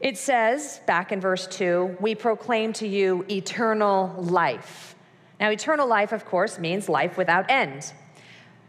[0.00, 4.94] It says, back in verse 2, we proclaim to you eternal life.
[5.38, 7.92] Now, eternal life, of course, means life without end.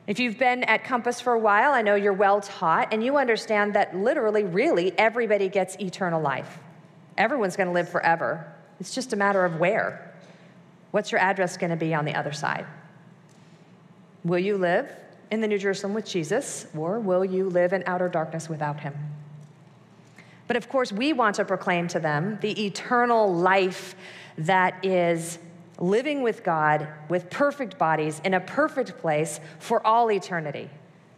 [0.05, 3.17] If you've been at Compass for a while, I know you're well taught and you
[3.17, 6.59] understand that literally, really, everybody gets eternal life.
[7.17, 8.51] Everyone's going to live forever.
[8.79, 10.13] It's just a matter of where.
[10.91, 12.65] What's your address going to be on the other side?
[14.25, 14.91] Will you live
[15.31, 18.93] in the New Jerusalem with Jesus, or will you live in outer darkness without him?
[20.47, 23.95] But of course, we want to proclaim to them the eternal life
[24.37, 25.39] that is
[25.79, 30.69] living with God with perfect bodies in a perfect place for all eternity.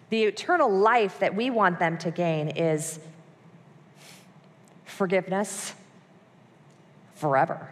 [0.10, 3.00] The eternal life that we want them to gain is
[4.86, 5.74] forgiveness
[7.16, 7.70] forever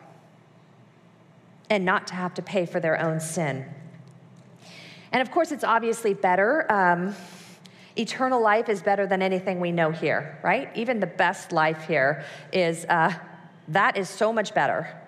[1.69, 3.65] and not to have to pay for their own sin.
[5.11, 6.71] And of course, it's obviously better.
[6.71, 7.15] Um,
[7.95, 10.69] eternal life is better than anything we know here, right?
[10.75, 13.13] Even the best life here is uh,
[13.69, 14.99] that is so much better.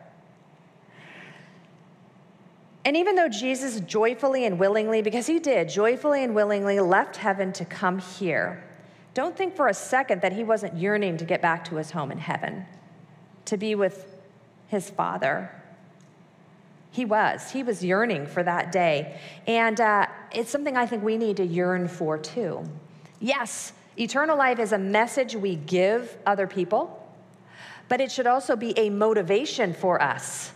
[2.85, 7.51] And even though Jesus joyfully and willingly, because he did, joyfully and willingly left heaven
[7.53, 8.63] to come here,
[9.15, 12.11] don't think for a second that he wasn't yearning to get back to his home
[12.11, 12.65] in heaven,
[13.45, 14.21] to be with
[14.67, 15.49] his Father.
[16.91, 17.51] He was.
[17.51, 19.19] He was yearning for that day.
[19.47, 22.69] And uh, it's something I think we need to yearn for too.
[23.19, 27.01] Yes, eternal life is a message we give other people,
[27.89, 30.51] but it should also be a motivation for us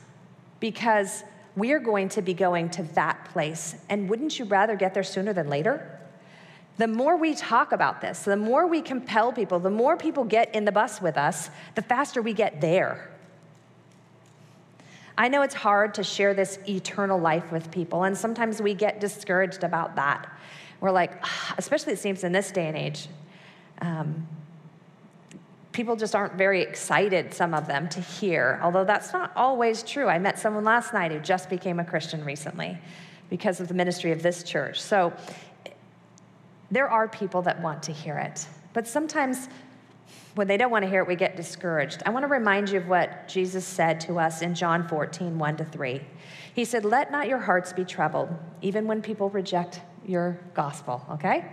[0.60, 1.24] because
[1.60, 3.76] we are going to be going to that place.
[3.90, 6.00] And wouldn't you rather get there sooner than later?
[6.78, 10.56] The more we talk about this, the more we compel people, the more people get
[10.56, 13.10] in the bus with us, the faster we get there.
[15.18, 19.02] I know it's hard to share this eternal life with people, and sometimes we get
[19.02, 20.34] discouraged about that.
[20.80, 21.22] We're like,
[21.58, 23.10] especially it seems in this day and age,
[23.82, 24.26] um,
[25.80, 30.08] people just aren't very excited, some of them, to hear, although that's not always true.
[30.08, 32.78] I met someone last night who just became a Christian recently
[33.30, 34.82] because of the ministry of this church.
[34.82, 35.14] So
[36.70, 39.48] there are people that want to hear it, but sometimes
[40.36, 42.04] when they don't want to hear it, we get discouraged.
[42.06, 45.56] I want to remind you of what Jesus said to us in John 14, 1
[45.56, 46.02] to 3.
[46.54, 48.28] He said, Let not your hearts be troubled,
[48.62, 51.46] even when people reject your gospel, okay?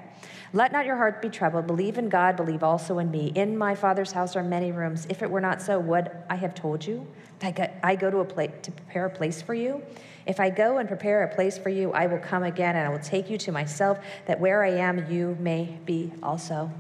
[0.53, 1.67] Let not your heart be troubled.
[1.67, 3.33] Believe in God, believe also in me.
[3.35, 5.07] In my Father's house are many rooms.
[5.11, 7.07] If it were not so, would I have told you?
[7.43, 9.83] I go to a to prepare a place for you.
[10.25, 12.91] If I go and prepare a place for you, I will come again and I
[12.91, 16.71] will take you to myself, that where I am, you may be also.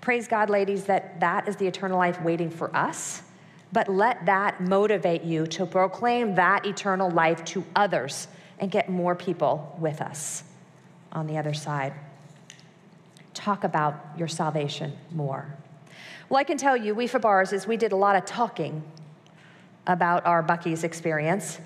[0.00, 3.22] Praise God, ladies, that that is the eternal life waiting for us.
[3.72, 9.14] But let that motivate you to proclaim that eternal life to others and get more
[9.14, 10.44] people with us
[11.12, 11.94] on the other side.
[13.34, 15.54] Talk about your salvation more.
[16.28, 18.82] Well, I can tell you, we Fabarezes we did a lot of talking
[19.86, 21.58] about our Buc-ee's experience.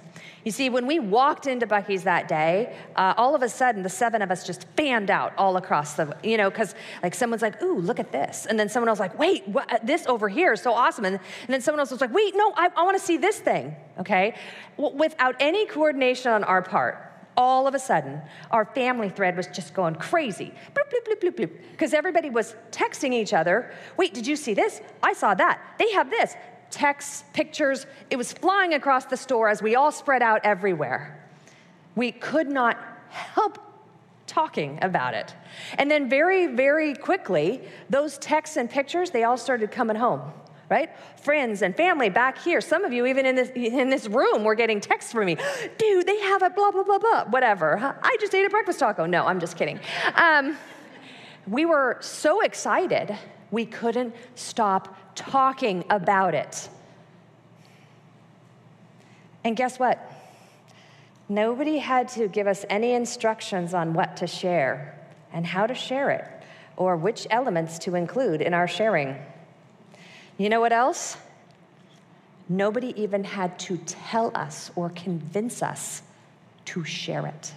[0.45, 3.89] You see, when we walked into Buc-ee's that day, uh, all of a sudden the
[3.89, 7.63] seven of us just fanned out all across the, you know, because like someone's like,
[7.63, 8.47] ooh, look at this.
[8.47, 11.05] And then someone else like, wait, what, uh, this over here is so awesome.
[11.05, 13.39] And, and then someone else was like, wait, no, I, I want to see this
[13.39, 14.35] thing, okay?
[14.77, 17.08] W- without any coordination on our part,
[17.39, 18.21] all of a sudden,
[18.51, 20.53] our family thread was just going crazy.
[20.75, 23.73] Because everybody was texting each other.
[23.97, 24.83] Wait, did you see this?
[25.03, 25.61] I saw that.
[25.79, 26.35] They have this
[26.71, 27.87] texts, pictures.
[28.11, 31.25] It was flying across the store as we all spread out everywhere.
[31.95, 32.77] We could not
[33.09, 33.59] help
[34.27, 35.35] talking about it.
[35.79, 40.21] And then very, very quickly, those texts and pictures, they all started coming home,
[40.71, 40.91] right?
[41.21, 42.61] Friends and family back here.
[42.61, 45.37] Some of you, even in this, in this room, were getting texts from me.
[45.79, 47.97] Dude, they have a blah, blah, blah, blah, whatever.
[48.03, 49.07] I just ate a breakfast taco.
[49.07, 49.81] No, I'm just kidding.
[50.15, 50.57] Um,
[51.47, 53.17] we were so excited,
[53.51, 56.69] we couldn't stop talking about it.
[59.45, 59.99] And guess what?
[61.29, 64.99] Nobody had to give us any instructions on what to share
[65.33, 66.27] and how to share it
[66.77, 69.17] or which elements to include in our sharing.
[70.39, 71.17] You know what else?
[72.49, 76.03] Nobody even had to tell us or convince us
[76.67, 77.53] to share it.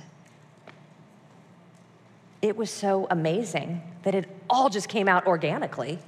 [2.42, 6.00] It was so amazing that it all just came out organically.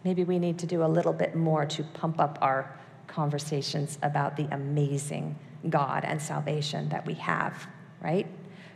[0.05, 2.75] maybe we need to do a little bit more to pump up our
[3.07, 5.37] conversations about the amazing
[5.69, 7.67] God and salvation that we have,
[8.01, 8.27] right?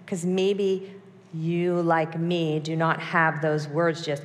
[0.04, 0.92] Because maybe
[1.34, 4.22] you, like me, do not have those words just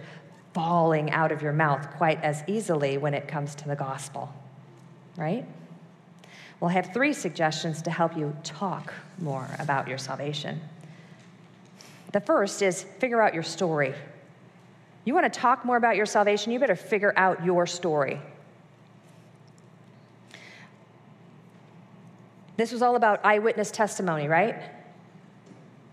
[0.54, 4.34] falling out of your mouth quite as easily when it comes to the gospel,
[5.15, 5.46] right?
[6.60, 10.60] Well, I have three suggestions to help you talk more about your salvation.
[12.13, 13.94] The first is figure out your story.
[15.06, 18.19] You want to talk more about your salvation, you better figure out your story.
[22.58, 24.56] This was all about eyewitness testimony, right?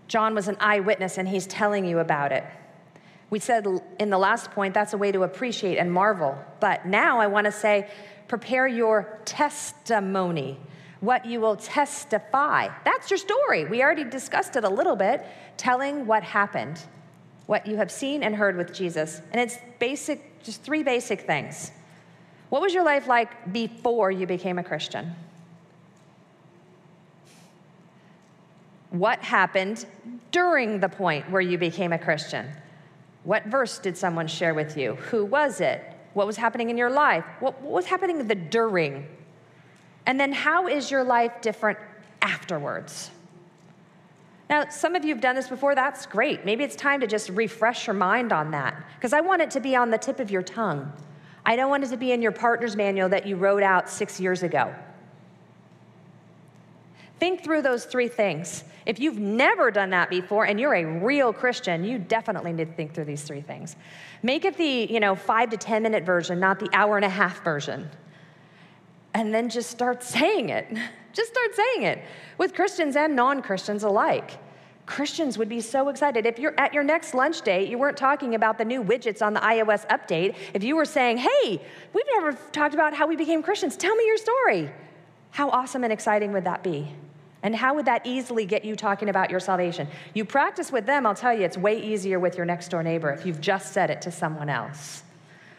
[0.07, 2.43] John was an eyewitness and he's telling you about it.
[3.29, 3.65] We said
[3.99, 6.37] in the last point that's a way to appreciate and marvel.
[6.59, 7.89] But now I want to say
[8.27, 10.57] prepare your testimony,
[10.99, 12.69] what you will testify.
[12.83, 13.65] That's your story.
[13.65, 15.25] We already discussed it a little bit,
[15.57, 16.79] telling what happened.
[17.45, 19.21] what you have seen and heard with Jesus.
[19.31, 21.71] And it's basic, just three basic things.
[22.49, 25.15] What was your life like before you became a Christian?
[28.97, 29.85] What happened
[30.31, 32.47] during the point where you became a Christian?
[33.25, 34.95] What verse did someone share with you?
[34.95, 35.83] Who was it?
[36.13, 37.25] What was happening in your life?
[37.41, 39.05] What, what was happening the during?
[40.05, 41.77] And then how is your life different
[42.21, 43.11] afterwards?
[44.49, 46.45] Now, some of you have done this before, that's great.
[46.45, 49.59] Maybe it's time to just refresh your mind on that, because I want it to
[49.59, 50.93] be on the tip of your tongue.
[51.45, 54.19] I don't want it to be in your partner's manual that you wrote out six
[54.19, 54.73] years ago.
[57.19, 58.63] Think through those three things.
[58.85, 62.73] If you've never done that before and you're a real Christian, you definitely need to
[62.73, 63.75] think through these three things.
[64.21, 67.09] Make it the, you know, 5 to 10 minute version, not the hour and a
[67.09, 67.89] half version.
[69.13, 70.67] And then just start saying it.
[71.13, 72.01] Just start saying it
[72.37, 74.31] with Christians and non-Christians alike.
[74.85, 76.25] Christians would be so excited.
[76.25, 79.33] If you're at your next lunch date, you weren't talking about the new widgets on
[79.33, 80.35] the iOS update.
[80.53, 81.61] If you were saying, hey,
[81.93, 84.69] we've never talked about how we became Christians, tell me your story.
[85.31, 86.93] How awesome and exciting would that be?
[87.45, 89.87] And how would that easily get you talking about your salvation?
[90.15, 93.11] You practice with them, I'll tell you, it's way easier with your next door neighbor
[93.11, 95.03] if you've just said it to someone else.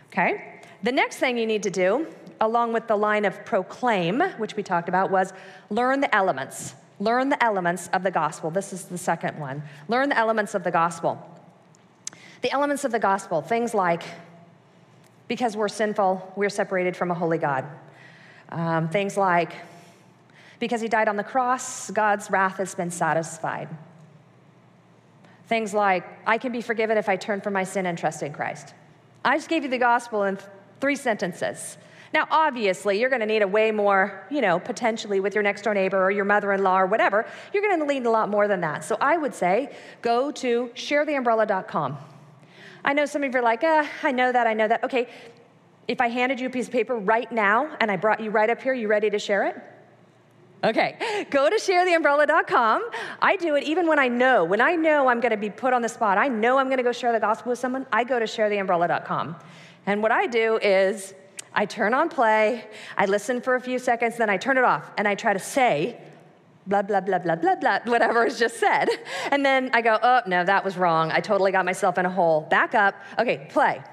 [0.08, 0.60] Okay?
[0.82, 2.08] The next thing you need to do,
[2.40, 5.32] along with the line of proclaim, which we talked about, was
[5.70, 6.74] learn the elements.
[6.98, 8.50] Learn the elements of the gospel.
[8.50, 9.62] This is the second one.
[9.86, 11.22] Learn the elements of the gospel.
[12.42, 14.02] The elements of the gospel, things like
[15.28, 17.64] because we're sinful, we're separated from a holy God.
[18.48, 19.52] Um, things like
[20.58, 23.68] because he died on the cross, God's wrath has been satisfied.
[25.48, 28.32] Things like, I can be forgiven if I turn from my sin and trust in
[28.32, 28.74] Christ.
[29.24, 30.38] I just gave you the gospel in
[30.80, 31.78] three sentences.
[32.12, 35.62] Now, obviously, you're going to need a way more, you know, potentially with your next
[35.62, 37.26] door neighbor or your mother in law or whatever.
[37.52, 38.84] You're going to need a lot more than that.
[38.84, 41.98] So I would say go to sharetheumbrella.com.
[42.84, 44.84] I know some of you are like, ah, I know that, I know that.
[44.84, 45.08] Okay,
[45.88, 48.48] if I handed you a piece of paper right now and I brought you right
[48.48, 49.56] up here, you ready to share it?
[50.66, 52.90] Okay, go to sharetheumbrella.com.
[53.22, 55.72] I do it even when I know, when I know I'm going to be put
[55.72, 58.02] on the spot, I know I'm going to go share the gospel with someone, I
[58.02, 59.36] go to sharetheumbrella.com.
[59.86, 61.14] And what I do is
[61.54, 62.66] I turn on play,
[62.98, 65.38] I listen for a few seconds, then I turn it off, and I try to
[65.38, 66.00] say,
[66.66, 68.88] blah, blah, blah, blah, blah, blah, whatever is just said.
[69.30, 71.12] And then I go, oh, no, that was wrong.
[71.12, 72.40] I totally got myself in a hole.
[72.40, 72.96] Back up.
[73.20, 73.84] Okay, play.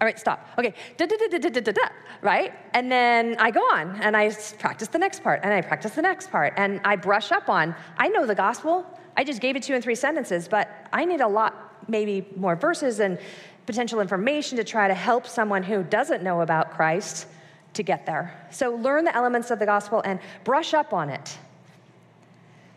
[0.00, 0.46] All right, stop.
[0.58, 1.88] Okay, da da da da da da da,
[2.20, 2.52] right?
[2.74, 6.02] And then I go on and I practice the next part and I practice the
[6.02, 7.74] next part and I brush up on.
[7.96, 8.84] I know the gospel.
[9.16, 12.26] I just gave it to you in three sentences, but I need a lot, maybe
[12.36, 13.18] more verses and
[13.64, 17.26] potential information to try to help someone who doesn't know about Christ
[17.72, 18.46] to get there.
[18.50, 21.38] So learn the elements of the gospel and brush up on it.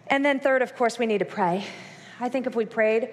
[0.07, 1.65] And then, third, of course, we need to pray.
[2.19, 3.09] I think if we prayed,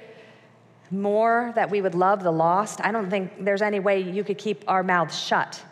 [0.91, 4.39] more that we would love the lost, I don't think there's any way you could
[4.39, 5.63] keep our mouths shut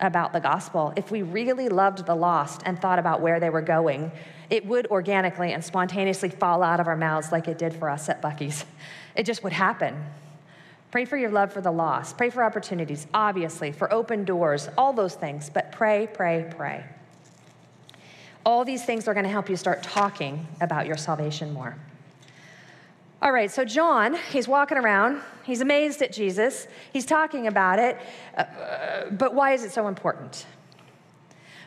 [0.00, 0.92] about the gospel.
[0.96, 4.10] If we really loved the lost and thought about where they were going,
[4.48, 8.08] it would organically and spontaneously fall out of our mouths like it did for us
[8.08, 8.64] at Buc-ee's.
[9.14, 10.04] It just would happen.
[10.90, 12.16] Pray for your love for the lost.
[12.16, 16.84] Pray for opportunities, obviously, for open doors, all those things, but pray, pray, pray.
[18.44, 21.76] All these things are going to help you start talking about your salvation more.
[23.22, 25.20] All right, so John, he's walking around.
[25.44, 26.66] He's amazed at Jesus.
[26.90, 27.98] He's talking about it.
[28.34, 30.46] Uh, but why is it so important?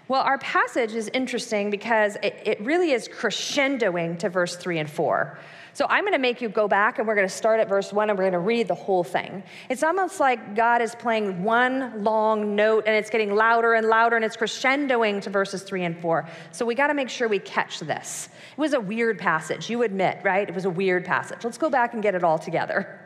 [0.08, 4.90] Well, our passage is interesting because it, it really is crescendoing to verse 3 and
[4.90, 5.38] 4.
[5.76, 7.92] So I'm going to make you go back and we're going to start at verse
[7.92, 9.42] one and we're going to read the whole thing.
[9.70, 14.16] It's almost like God is playing one long note and it's getting louder and louder
[14.16, 16.30] and it's crescendoing to verses three and four.
[16.52, 18.30] So we got to make sure we catch this.
[18.52, 20.48] It was a weird passage, you admit, right?
[20.48, 21.44] It was a weird passage.
[21.44, 23.00] Let's go back and get it all together.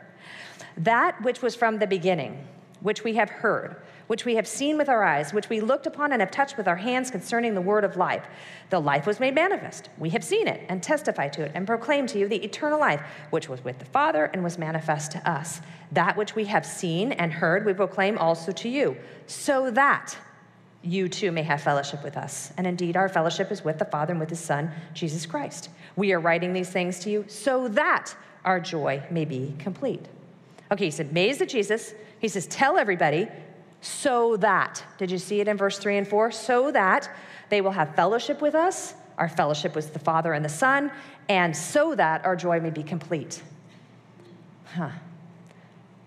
[0.76, 2.46] That which was from the beginning,
[2.80, 3.76] which we have heard
[4.08, 6.66] which we have seen with our eyes, which we looked upon and have touched with
[6.66, 8.24] our hands concerning the word of life.
[8.70, 9.88] The life was made manifest.
[9.96, 13.00] We have seen it and testified to it and proclaimed to you the eternal life,
[13.30, 15.60] which was with the Father and was manifest to us.
[15.92, 18.96] That which we have seen and heard, we proclaim also to you,
[19.26, 20.16] so that
[20.82, 22.52] you too may have fellowship with us.
[22.56, 25.70] And indeed, our fellowship is with the Father and with his Son, Jesus Christ.
[25.96, 30.06] We are writing these things to you so that our joy may be complete.
[30.70, 31.94] Okay, he said, amazed at Jesus.
[32.20, 33.28] He says, tell everybody
[33.80, 36.30] so that, did you see it in verse 3 and 4?
[36.30, 37.10] So that
[37.48, 40.90] they will have fellowship with us, our fellowship with the Father and the Son,
[41.28, 43.42] and so that our joy may be complete.
[44.74, 44.90] Huh.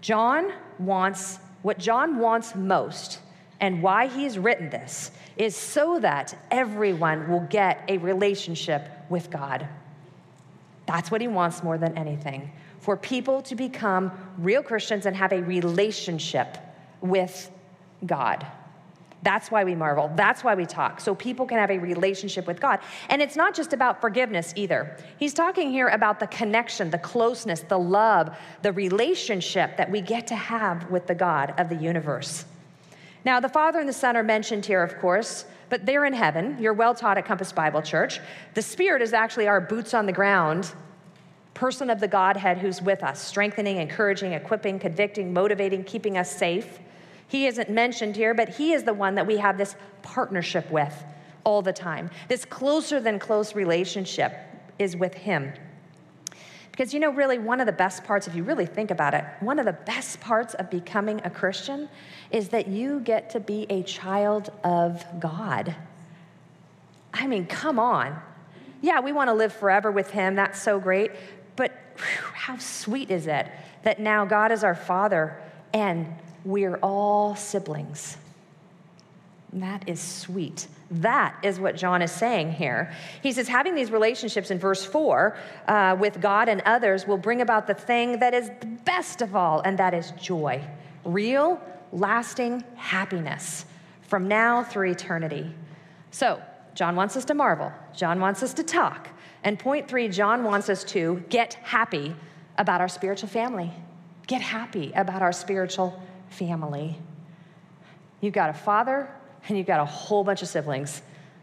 [0.02, 3.20] John wants, what John wants most,
[3.60, 9.68] and why he's written this, is so that everyone will get a relationship with God.
[10.88, 12.52] That's what he wants more than anything.
[12.82, 16.58] for people to become real Christians and have a relationship
[17.00, 17.50] with
[18.06, 18.45] God.
[19.24, 20.12] That's why we marvel.
[20.16, 20.99] That's why we talk.
[20.99, 22.80] So people can have a relationship with God.
[23.10, 24.97] And it's not just about forgiveness either.
[25.18, 30.26] He's talking here about the connection, the closeness, the love, the relationship that we get
[30.28, 32.45] to have with the God of the universe.
[33.24, 36.58] Now, the Father and the Son are mentioned here, of course, but they're in heaven.
[36.60, 38.20] You're well taught at Compass Bible Church.
[38.56, 40.74] The Spirit is actually our boots on the ground
[41.54, 46.80] person of the Godhead who's with us, strengthening, encouraging, equipping, convicting, motivating, keeping us safe.
[47.32, 50.94] He isn't mentioned here, but He is the one that we have this partnership with
[51.46, 52.10] all the time.
[52.28, 54.34] This closer than close relationship
[54.78, 55.54] is with Him.
[56.72, 59.24] Because you know, really, one of the best parts, if you really think about it,
[59.40, 61.88] one of the best parts of becoming a Christian
[62.32, 65.74] is that you get to be a child of God.
[67.14, 68.20] I mean, come on.
[68.82, 70.36] Yeah, we want to live forever with Him.
[70.36, 71.12] That's so great.
[71.56, 73.48] But whew, how sweet is it
[73.84, 75.42] that now God is our Father
[75.74, 76.14] and
[76.44, 78.18] we're all siblings.
[79.54, 80.68] That is sweet.
[80.92, 82.94] That is what John is saying here.
[83.22, 85.38] He says, having these relationships in verse 4
[85.68, 89.36] uh, with God and others will bring about the thing that is the best of
[89.36, 90.62] all, and that is joy.
[91.04, 91.62] Real,
[91.92, 93.66] lasting happiness
[94.02, 95.54] from now through eternity.
[96.12, 96.42] So,
[96.74, 97.72] John wants us to marvel.
[97.94, 99.10] John wants us to talk.
[99.44, 102.16] And point three, John wants us to get happy
[102.58, 103.72] about our spiritual family.
[104.28, 106.02] Get happy about our spiritual
[106.32, 106.98] family.
[108.22, 109.10] You've got a father
[109.48, 111.02] and you've got a whole bunch of siblings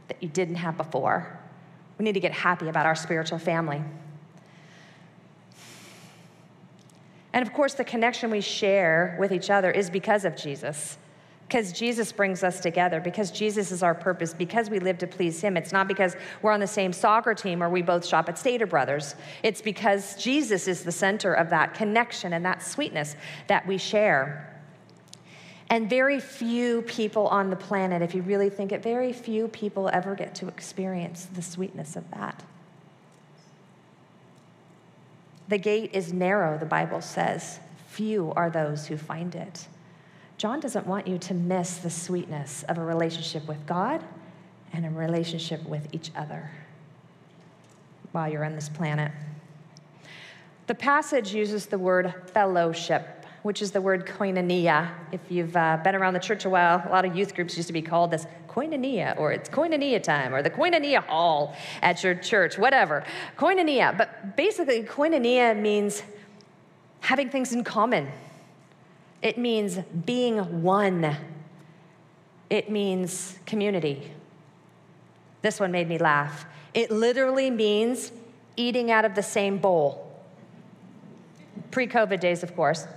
[0.08, 1.38] that you didn't have before.
[1.98, 3.82] We need to get happy about our spiritual family.
[7.32, 10.96] And of course, the connection we share with each other is because of Jesus.
[11.46, 15.40] Because Jesus brings us together, because Jesus is our purpose, because we live to please
[15.40, 15.56] Him.
[15.56, 18.66] It's not because we're on the same soccer team or we both shop at Stater
[18.66, 19.14] Brothers.
[19.42, 23.16] It's because Jesus is the center of that connection and that sweetness
[23.46, 24.57] that we share.
[25.70, 29.90] And very few people on the planet, if you really think it, very few people
[29.92, 32.42] ever get to experience the sweetness of that.
[35.48, 37.60] The gate is narrow, the Bible says.
[37.88, 39.66] Few are those who find it.
[40.38, 44.04] John doesn't want you to miss the sweetness of a relationship with God
[44.72, 46.50] and a relationship with each other
[48.12, 49.10] while you're on this planet.
[50.66, 54.90] The passage uses the word fellowship which is the word koinonia.
[55.12, 57.68] If you've uh, been around the church a while, a lot of youth groups used
[57.68, 62.14] to be called this koinonia, or it's koinonia time, or the koinonia hall at your
[62.14, 63.04] church, whatever.
[63.36, 63.96] Koinonia.
[63.96, 66.02] But basically, koinonia means
[67.00, 68.08] having things in common,
[69.22, 71.16] it means being one,
[72.50, 74.10] it means community.
[75.42, 76.46] This one made me laugh.
[76.74, 78.12] It literally means
[78.56, 80.07] eating out of the same bowl.
[81.78, 82.88] Pre COVID days, of course.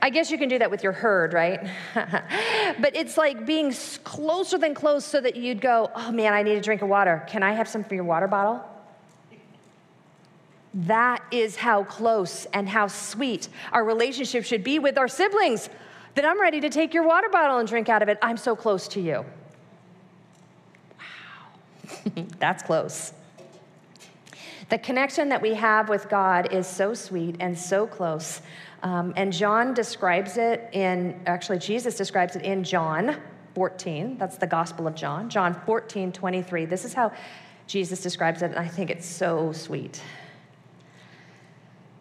[0.00, 1.60] I guess you can do that with your herd, right?
[1.94, 3.70] but it's like being
[4.02, 7.22] closer than close so that you'd go, oh man, I need a drink of water.
[7.28, 8.64] Can I have some for your water bottle?
[10.72, 15.68] That is how close and how sweet our relationship should be with our siblings.
[16.14, 18.16] That I'm ready to take your water bottle and drink out of it.
[18.22, 19.26] I'm so close to you.
[20.96, 23.12] Wow, that's close.
[24.68, 28.40] The connection that we have with God is so sweet and so close
[28.82, 33.16] um, and John describes it in, actually, Jesus describes it in John
[33.54, 34.18] 14.
[34.18, 35.28] That's the Gospel of John.
[35.28, 36.64] John 14, 23.
[36.64, 37.12] This is how
[37.66, 40.02] Jesus describes it, and I think it's so sweet.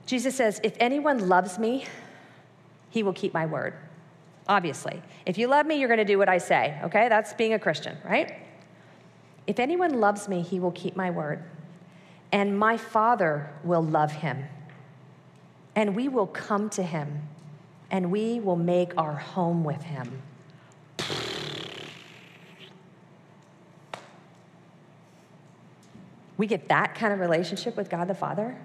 [0.07, 1.85] Jesus says, If anyone loves me,
[2.89, 3.75] he will keep my word.
[4.47, 5.01] Obviously.
[5.25, 7.09] If you love me, you're going to do what I say, okay?
[7.09, 8.33] That's being a Christian, right?
[9.45, 11.43] If anyone loves me, he will keep my word,
[12.31, 14.45] and my Father will love him
[15.75, 17.27] and we will come to him
[17.89, 20.21] and we will make our home with him.
[26.37, 28.57] We get that kind of relationship with God the Father.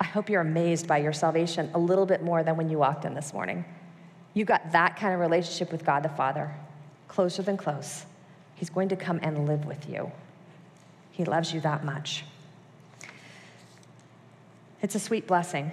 [0.00, 3.04] I hope you're amazed by your salvation a little bit more than when you walked
[3.04, 3.64] in this morning.
[4.34, 6.54] You got that kind of relationship with God the Father,
[7.08, 8.04] closer than close.
[8.54, 10.12] He's going to come and live with you.
[11.18, 12.24] He loves you that much.
[14.80, 15.72] It's a sweet blessing.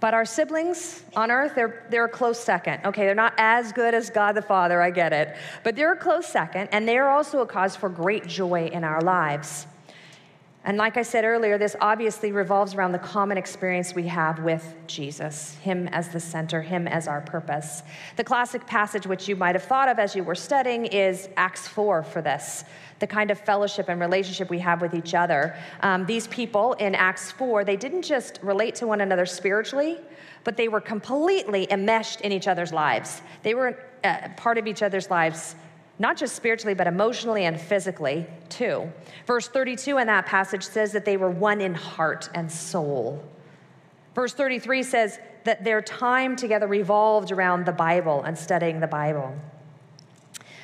[0.00, 2.80] But our siblings on earth, they're, they're a close second.
[2.86, 5.36] Okay, they're not as good as God the Father, I get it.
[5.62, 8.82] But they're a close second, and they are also a cause for great joy in
[8.82, 9.66] our lives.
[10.66, 14.74] And like I said earlier, this obviously revolves around the common experience we have with
[14.86, 17.82] Jesus, Him as the center, Him as our purpose.
[18.16, 21.68] The classic passage, which you might have thought of as you were studying, is Acts
[21.68, 22.64] 4 for this
[23.00, 25.54] the kind of fellowship and relationship we have with each other.
[25.80, 29.98] Um, these people in Acts 4, they didn't just relate to one another spiritually,
[30.44, 33.20] but they were completely enmeshed in each other's lives.
[33.42, 35.56] They were uh, part of each other's lives
[35.98, 38.90] not just spiritually, but emotionally and physically too.
[39.26, 43.22] Verse 32 in that passage says that they were one in heart and soul.
[44.14, 49.34] Verse 33 says that their time together revolved around the Bible and studying the Bible.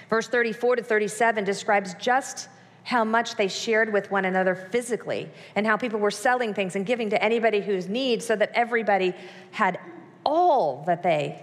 [0.08, 2.48] Verse 34 to 37 describes just
[2.82, 6.86] how much they shared with one another physically and how people were selling things and
[6.86, 9.14] giving to anybody whose need so that everybody
[9.52, 9.78] had
[10.24, 11.40] all that they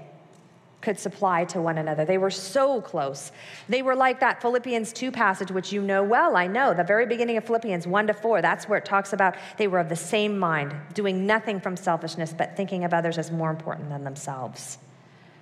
[0.82, 2.06] could supply to one another.
[2.06, 3.32] They were so close.
[3.68, 7.06] They were like that Philippians 2 passage, which you know well, I know, the very
[7.06, 8.42] beginning of Philippians 1 to 4.
[8.42, 12.34] That's where it talks about they were of the same mind, doing nothing from selfishness,
[12.38, 14.78] but thinking of others as more important than themselves.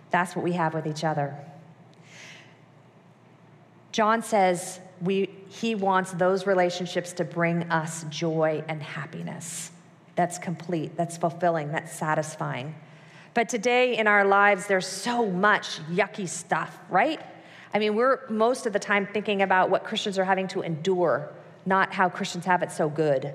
[0.10, 1.36] That's what we have with each other.
[3.92, 9.72] John says we, he wants those relationships to bring us joy and happiness.
[10.16, 12.76] That's complete, that's fulfilling, that's satisfying.
[13.36, 17.22] But today in our lives, there's so much yucky stuff, right?
[17.74, 21.34] I mean, we're most of the time thinking about what Christians are having to endure,
[21.66, 23.34] not how Christians have it so good.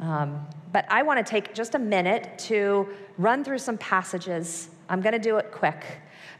[0.00, 4.70] Um, but I want to take just a minute to run through some passages.
[4.88, 5.84] I'm going to do it quick,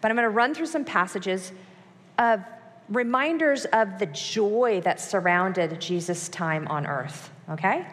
[0.00, 1.52] but I'm going to run through some passages
[2.18, 2.42] of
[2.88, 7.86] reminders of the joy that surrounded Jesus' time on earth, okay?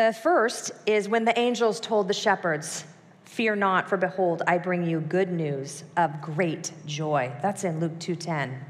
[0.00, 2.86] The first is when the angels told the shepherds,
[3.24, 7.30] Fear not, for behold, I bring you good news of great joy.
[7.42, 8.64] That's in Luke 2:10.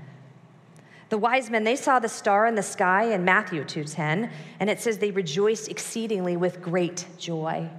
[1.08, 4.28] The wise men, they saw the star in the sky in Matthew 2:10,
[4.58, 7.70] and it says they rejoiced exceedingly with great joy.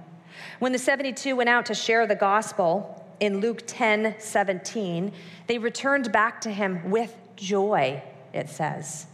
[0.58, 5.12] When the 72 went out to share the gospel in Luke 10:17,
[5.46, 9.08] they returned back to him with joy, it says.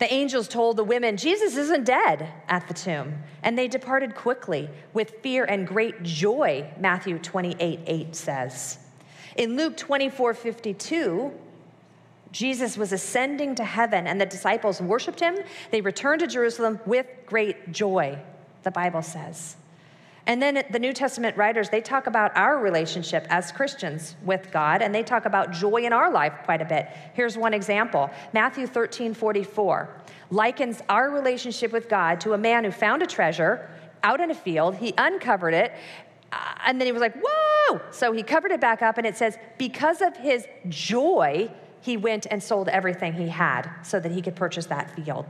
[0.00, 3.22] The angels told the women, Jesus isn't dead at the tomb.
[3.42, 8.78] And they departed quickly with fear and great joy, Matthew 28 8 says.
[9.36, 11.32] In Luke 24 52,
[12.32, 15.36] Jesus was ascending to heaven and the disciples worshiped him.
[15.70, 18.18] They returned to Jerusalem with great joy,
[18.62, 19.56] the Bible says.
[20.26, 24.82] And then the New Testament writers, they talk about our relationship as Christians with God,
[24.82, 26.88] and they talk about joy in our life quite a bit.
[27.14, 29.88] Here's one example Matthew 13 44
[30.30, 33.68] likens our relationship with God to a man who found a treasure
[34.02, 35.72] out in a field, he uncovered it,
[36.32, 37.80] uh, and then he was like, Whoa!
[37.90, 41.50] So he covered it back up, and it says, Because of his joy,
[41.80, 45.26] he went and sold everything he had so that he could purchase that field.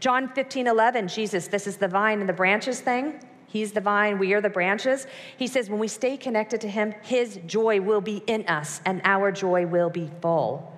[0.00, 3.20] John 15 11, Jesus, this is the vine and the branches thing.
[3.48, 5.06] He's the vine, we are the branches.
[5.36, 9.00] He says, when we stay connected to Him, His joy will be in us and
[9.04, 10.74] our joy will be full.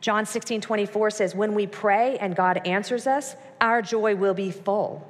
[0.00, 4.50] John 16, 24 says, when we pray and God answers us, our joy will be
[4.50, 5.06] full.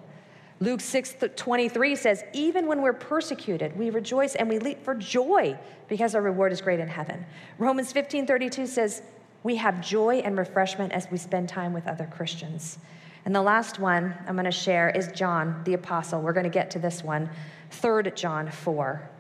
[0.59, 5.59] Luke 6, 23 says, even when we're persecuted, we rejoice and we leap for joy
[5.89, 7.25] because our reward is great in heaven.
[7.59, 9.03] Romans 15, 32 says,
[9.43, 12.79] we have joy and refreshment as we spend time with other Christians.
[13.25, 16.21] And the last one I'm going to share is John, the apostle.
[16.21, 17.31] We're going to get to this one.
[17.71, 19.11] 3 John 4.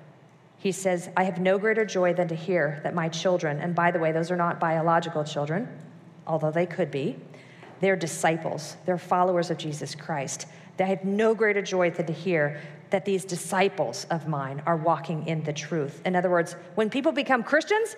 [0.58, 3.90] He says, I have no greater joy than to hear that my children, and by
[3.90, 5.68] the way, those are not biological children,
[6.26, 7.16] although they could be,
[7.80, 10.46] they're disciples, they're followers of Jesus Christ.
[10.78, 15.26] I have no greater joy than to hear that these disciples of mine are walking
[15.26, 16.00] in the truth.
[16.04, 17.96] In other words, when people become Christians,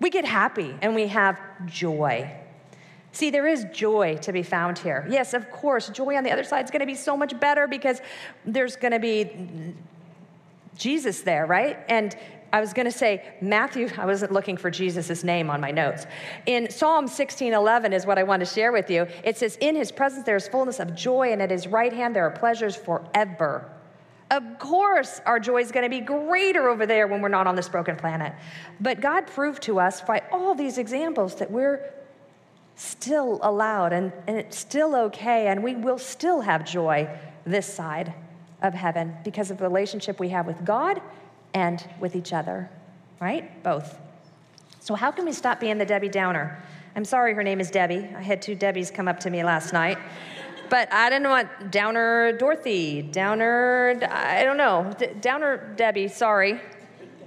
[0.00, 2.30] we get happy and we have joy.
[3.18, 5.04] See, there is joy to be found here.
[5.10, 7.66] Yes, of course, joy on the other side is going to be so much better
[7.66, 8.00] because
[8.44, 9.74] there's going to be
[10.76, 11.78] Jesus there, right?
[11.88, 12.16] And
[12.52, 16.06] I was going to say Matthew, I wasn't looking for Jesus' name on my notes.
[16.46, 19.08] In Psalm 16:11 is what I want to share with you.
[19.24, 22.14] It says, "In his presence there is fullness of joy, and at his right hand
[22.14, 23.68] there are pleasures forever."
[24.30, 27.56] Of course, our joy is going to be greater over there when we're not on
[27.56, 28.32] this broken planet.
[28.78, 31.97] But God proved to us by all these examples that we're
[32.78, 37.08] still allowed and, and it's still okay, and we will still have joy
[37.44, 38.14] this side
[38.62, 41.00] of heaven because of the relationship we have with God
[41.54, 42.70] and with each other,
[43.20, 43.62] right?
[43.62, 43.98] Both.
[44.80, 46.62] So, how can we stop being the Debbie Downer?
[46.94, 48.08] I'm sorry her name is Debbie.
[48.16, 49.98] I had two Debbies come up to me last night.
[50.70, 56.60] But I didn't want Downer Dorothy, Downer, I don't know, D- Downer Debbie, sorry.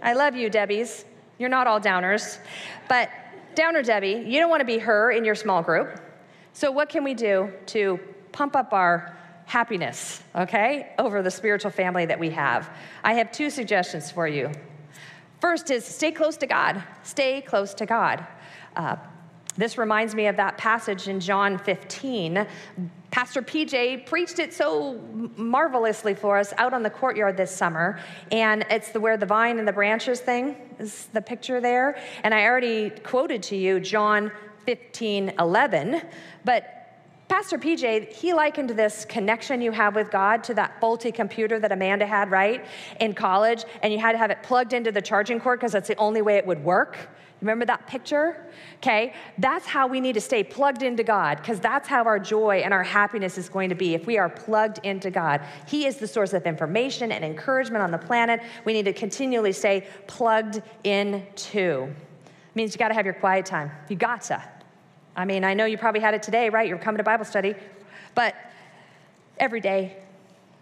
[0.04, 1.06] I love you, Debbies.
[1.40, 2.40] You're not all downers.
[2.88, 3.10] But
[3.56, 6.00] Downer Debbie, you don't want to be her in your small group.
[6.54, 8.00] So, what can we do to
[8.32, 12.70] pump up our happiness, okay, over the spiritual family that we have?
[13.04, 14.52] I have two suggestions for you.
[15.40, 16.84] First is stay close to God.
[17.04, 18.26] Stay close to God.
[18.76, 18.98] Uh,
[19.58, 22.48] this reminds me of that passage in John 15.
[23.12, 25.00] Pastor PJ preached it so
[25.36, 28.00] marvelously for us out on the courtyard this summer.
[28.32, 32.02] And it's the where the vine and the branches thing is the picture there.
[32.24, 34.32] And I already quoted to you John
[34.66, 36.02] 15, 11.
[36.46, 36.78] But
[37.28, 41.72] Pastor PJ, he likened this connection you have with God to that faulty computer that
[41.72, 42.66] Amanda had, right,
[43.00, 45.88] in college, and you had to have it plugged into the charging cord because that's
[45.88, 46.98] the only way it would work.
[47.42, 48.46] Remember that picture?
[48.78, 52.62] Okay, that's how we need to stay plugged into God because that's how our joy
[52.64, 55.42] and our happiness is going to be if we are plugged into God.
[55.68, 58.42] He is the source of information and encouragement on the planet.
[58.64, 61.84] We need to continually stay plugged into.
[61.84, 63.72] It means you got to have your quiet time.
[63.90, 64.44] You got to.
[65.16, 66.68] I mean, I know you probably had it today, right?
[66.68, 67.56] You're coming to Bible study,
[68.14, 68.36] but
[69.38, 69.98] every day,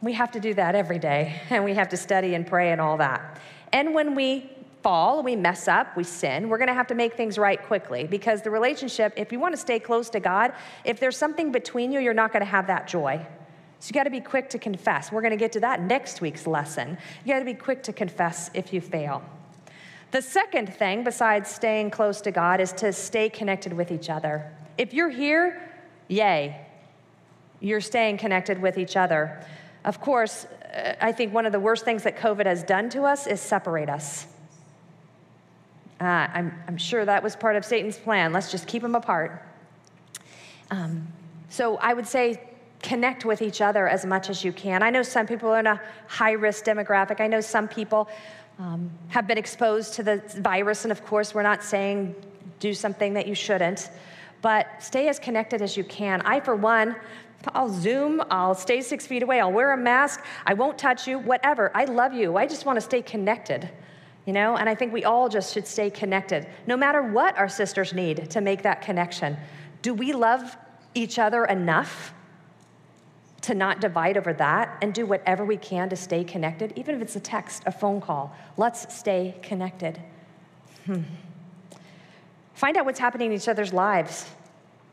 [0.01, 2.79] we have to do that every day, and we have to study and pray and
[2.79, 3.37] all that.
[3.73, 4.49] And when we
[4.81, 8.05] fall, we mess up, we sin, we're going to have to make things right quickly
[8.05, 10.53] because the relationship, if you want to stay close to God,
[10.85, 13.25] if there's something between you, you're not going to have that joy.
[13.79, 15.11] So you got to be quick to confess.
[15.11, 16.97] We're going to get to that next week's lesson.
[17.23, 19.23] You got to be quick to confess if you fail.
[20.11, 24.51] The second thing, besides staying close to God, is to stay connected with each other.
[24.77, 25.61] If you're here,
[26.07, 26.65] yay,
[27.59, 29.45] you're staying connected with each other.
[29.85, 33.03] Of course, uh, I think one of the worst things that COVID has done to
[33.03, 34.27] us is separate us.
[36.01, 38.31] Uh, I'm, I'm, sure that was part of Satan's plan.
[38.31, 39.43] Let's just keep them apart.
[40.71, 41.05] Um,
[41.49, 42.41] so I would say
[42.81, 44.81] connect with each other as much as you can.
[44.81, 47.19] I know some people are in a high risk demographic.
[47.19, 48.07] I know some people
[48.59, 52.15] um, have been exposed to the virus, and of course, we're not saying
[52.59, 53.89] do something that you shouldn't,
[54.41, 56.21] but stay as connected as you can.
[56.21, 56.95] I, for one,
[57.53, 61.19] I'll Zoom, I'll stay six feet away, I'll wear a mask, I won't touch you,
[61.19, 61.71] whatever.
[61.73, 62.35] I love you.
[62.35, 63.69] I just want to stay connected
[64.25, 64.57] you know?
[64.57, 68.29] And I think we all just should stay connected, no matter what our sisters need
[68.31, 69.37] to make that connection.
[69.81, 70.57] Do we love
[70.93, 72.13] each other enough
[73.41, 77.01] to not divide over that and do whatever we can to stay connected, even if
[77.01, 78.35] it's a text, a phone call?
[78.57, 80.01] Let's stay connected.
[80.85, 81.01] Hmm.
[82.53, 84.29] Find out what's happening in each other's lives,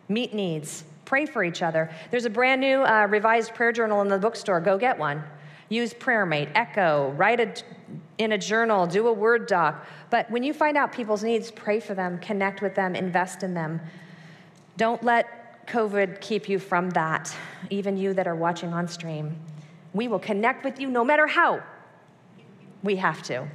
[0.08, 1.90] meet needs, pray for each other.
[2.10, 4.60] There's a brand new uh, revised prayer journal in the bookstore.
[4.60, 5.24] Go get one.
[5.68, 7.54] Use PrayerMate, Echo, write a
[8.18, 9.86] in a journal, do a Word doc.
[10.10, 13.54] But when you find out people's needs, pray for them, connect with them, invest in
[13.54, 13.80] them.
[14.76, 17.34] Don't let COVID keep you from that,
[17.70, 19.36] even you that are watching on stream.
[19.92, 21.62] We will connect with you no matter how.
[22.82, 23.48] We have to.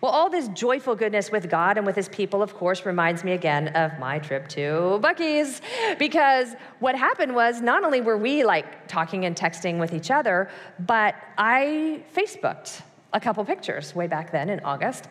[0.00, 3.32] Well, all this joyful goodness with God and with his people, of course, reminds me
[3.32, 5.60] again of my trip to Buc-ee's.
[5.98, 10.48] Because what happened was not only were we like talking and texting with each other,
[10.78, 12.80] but I Facebooked
[13.12, 15.08] a couple pictures way back then in August.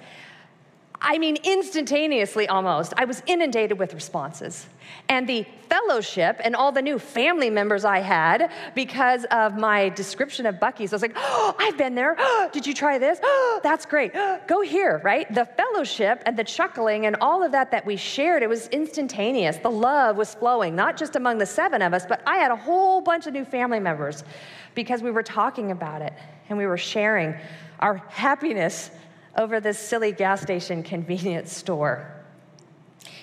[1.02, 4.68] I mean, instantaneously almost, I was inundated with responses.
[5.08, 10.46] And the fellowship and all the new family members I had because of my description
[10.46, 12.16] of Buc-ee's, I was like, oh, I've been there.
[12.20, 13.20] Oh, did you try this?
[13.24, 14.12] Oh, that's great.
[14.14, 15.34] Oh, go here, right?
[15.34, 19.58] The fellowship and the chuckling and all of that that we shared, it was instantaneous.
[19.58, 22.58] The love was flowing, not just among the seven of us, but I had a
[22.58, 24.26] whole bunch of new family members
[24.76, 26.14] because we were talking about it
[26.50, 27.36] and we were sharing
[27.80, 28.92] our happiness
[29.38, 32.12] over this silly gas station convenience store.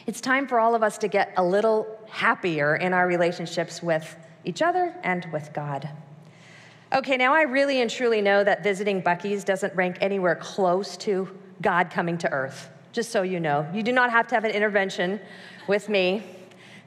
[0.07, 4.17] It's time for all of us to get a little happier in our relationships with
[4.45, 5.89] each other and with God.
[6.93, 11.29] Okay, now I really and truly know that visiting Buc-ee's doesn't rank anywhere close to
[11.61, 13.69] God coming to earth, just so you know.
[13.75, 15.19] You do not have to have an intervention
[15.67, 16.23] with me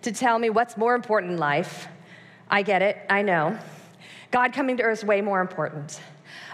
[0.01, 1.89] to tell me what's more important in life.
[2.49, 3.59] I get it, I know.
[4.32, 5.99] God coming to earth is way more important.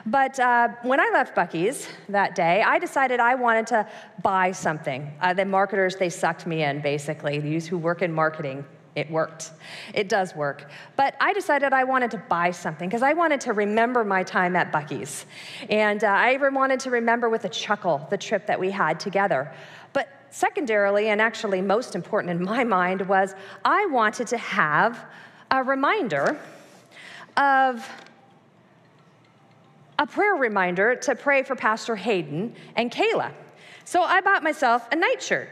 [0.06, 3.88] But uh, when I left Buc-ee's that day, I decided I wanted to
[4.22, 5.12] buy something.
[5.20, 7.40] Uh, the marketers, they sucked me in, basically.
[7.40, 9.52] These who work in marketing, it worked.
[9.96, 10.70] It does work.
[10.96, 14.56] But I decided I wanted to buy something because I wanted to remember my time
[14.56, 15.26] at Buc-ee's.
[15.72, 19.00] And uh, I even wanted to remember with a chuckle the trip that we had
[19.00, 19.52] together.
[19.92, 23.34] But secondarily, and actually most important in my mind, was
[23.64, 25.04] I wanted to have
[25.50, 26.40] a reminder
[27.38, 27.90] of
[29.98, 33.32] a prayer reminder to pray for Pastor Hayden and Kayla.
[33.86, 35.50] So I bought myself a nightshirt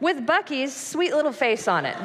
[0.00, 1.96] with Buc-ee's sweet little face on it.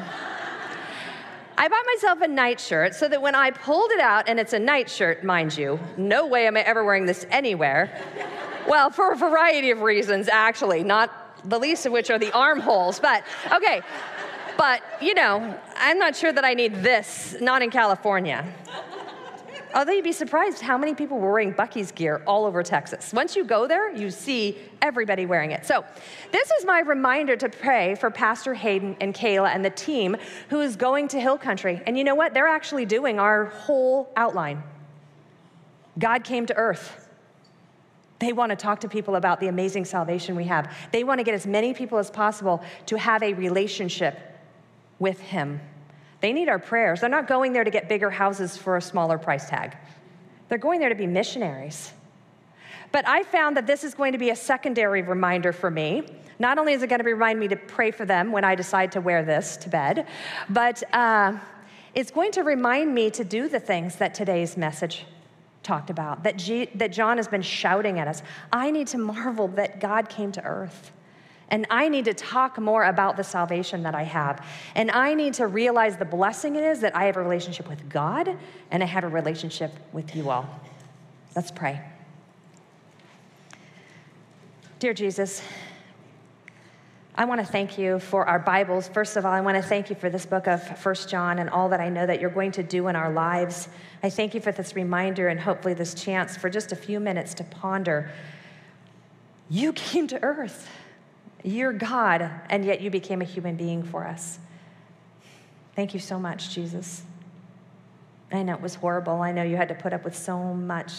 [1.58, 4.60] I bought myself a nightshirt so that when I pulled it out, and it's a
[4.60, 7.91] nightshirt, mind you, no way am I ever wearing this anywhere.
[8.68, 12.99] well, for a variety of reasons, actually, not the least of which are the armholes.
[12.99, 13.82] But okay,
[14.58, 18.45] but you know, I'm not sure that I need this, not in California.
[19.74, 23.13] Although you'd be surprised how many people were wearing Buc-ee's gear all over Texas.
[23.13, 25.65] Once you go there, you see everybody wearing it.
[25.65, 25.86] So,
[26.32, 30.17] this is my reminder to pray for Pastor Hayden and Kayla and the team
[30.49, 31.82] who is going to Hill Country.
[31.86, 32.34] And you know what?
[32.34, 34.61] They're actually doing our whole outline.
[35.97, 37.09] God came to earth.
[38.19, 40.76] They want to talk to people about the amazing salvation we have.
[40.91, 44.17] They want to get as many people as possible to have a relationship
[44.99, 45.59] with Him.
[46.22, 47.01] They need our prayers.
[47.01, 49.76] They're not going there to get bigger houses for a smaller price tag,
[50.49, 51.93] they're going there to be missionaries.
[52.91, 56.03] But I found that this is going to be a secondary reminder for me.
[56.39, 58.91] Not only is it going to remind me to pray for them when I decide
[58.93, 60.07] to wear this to bed,
[60.49, 61.38] but uh,
[61.93, 65.05] it's going to remind me to do the things that today's message
[65.63, 68.24] talked about, that, G- that John has been shouting at us.
[68.51, 70.91] I need to marvel that God came to earth.
[71.52, 74.43] And I need to talk more about the salvation that I have.
[74.74, 77.89] And I need to realize the blessing it is that I have a relationship with
[77.89, 78.38] God
[78.72, 80.49] and I have a relationship with you all.
[81.36, 81.82] Let's pray.
[84.80, 85.43] Dear Jesus,
[87.16, 88.88] I want to thank you for our Bibles.
[88.88, 91.49] First of all, I want to thank you for this book of First John and
[91.49, 93.68] all that I know that you're going to do in our lives.
[94.02, 97.34] I thank you for this reminder and hopefully this chance for just a few minutes
[97.36, 98.10] to ponder.
[99.49, 100.70] You came to earth.
[101.44, 104.39] You're God, and yet you became a human being for us.
[105.76, 107.04] Thank you so much, Jesus.
[108.32, 109.22] I know it was horrible.
[109.22, 110.92] I know you had to put up with so much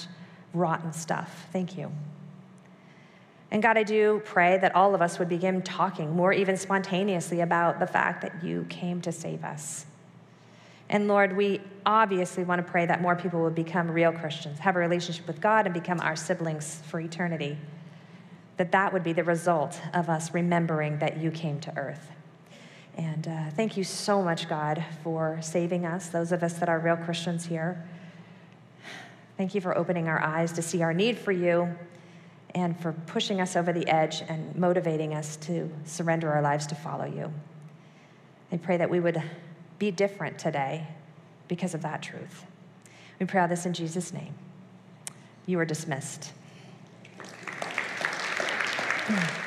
[0.53, 1.47] rotten stuff.
[1.53, 1.91] Thank you.
[3.51, 7.41] And God, I do pray that all of us would begin talking more even spontaneously
[7.41, 9.87] about the fact that you came to save us.
[10.89, 14.77] And Lord, we obviously want to pray that more people would become real Christians, have
[14.77, 17.59] a relationship with God, and become our siblings for eternity
[18.57, 22.11] that that would be the result of us remembering that you came to earth.
[22.97, 26.79] And uh, thank you so much, God, for saving us, those of us that are
[26.79, 27.83] real Christians here.
[29.39, 31.75] Thank you for opening our eyes to see our need for you
[32.55, 36.75] and for pushing us over the edge and motivating us to surrender our lives to
[36.75, 37.33] follow you.
[38.53, 39.23] I pray that we would
[39.79, 40.87] be different today
[41.49, 42.45] because of that truth.
[43.19, 44.35] We pray all this in Jesus' name.
[45.47, 46.33] You are dismissed.
[49.09, 49.42] Mm.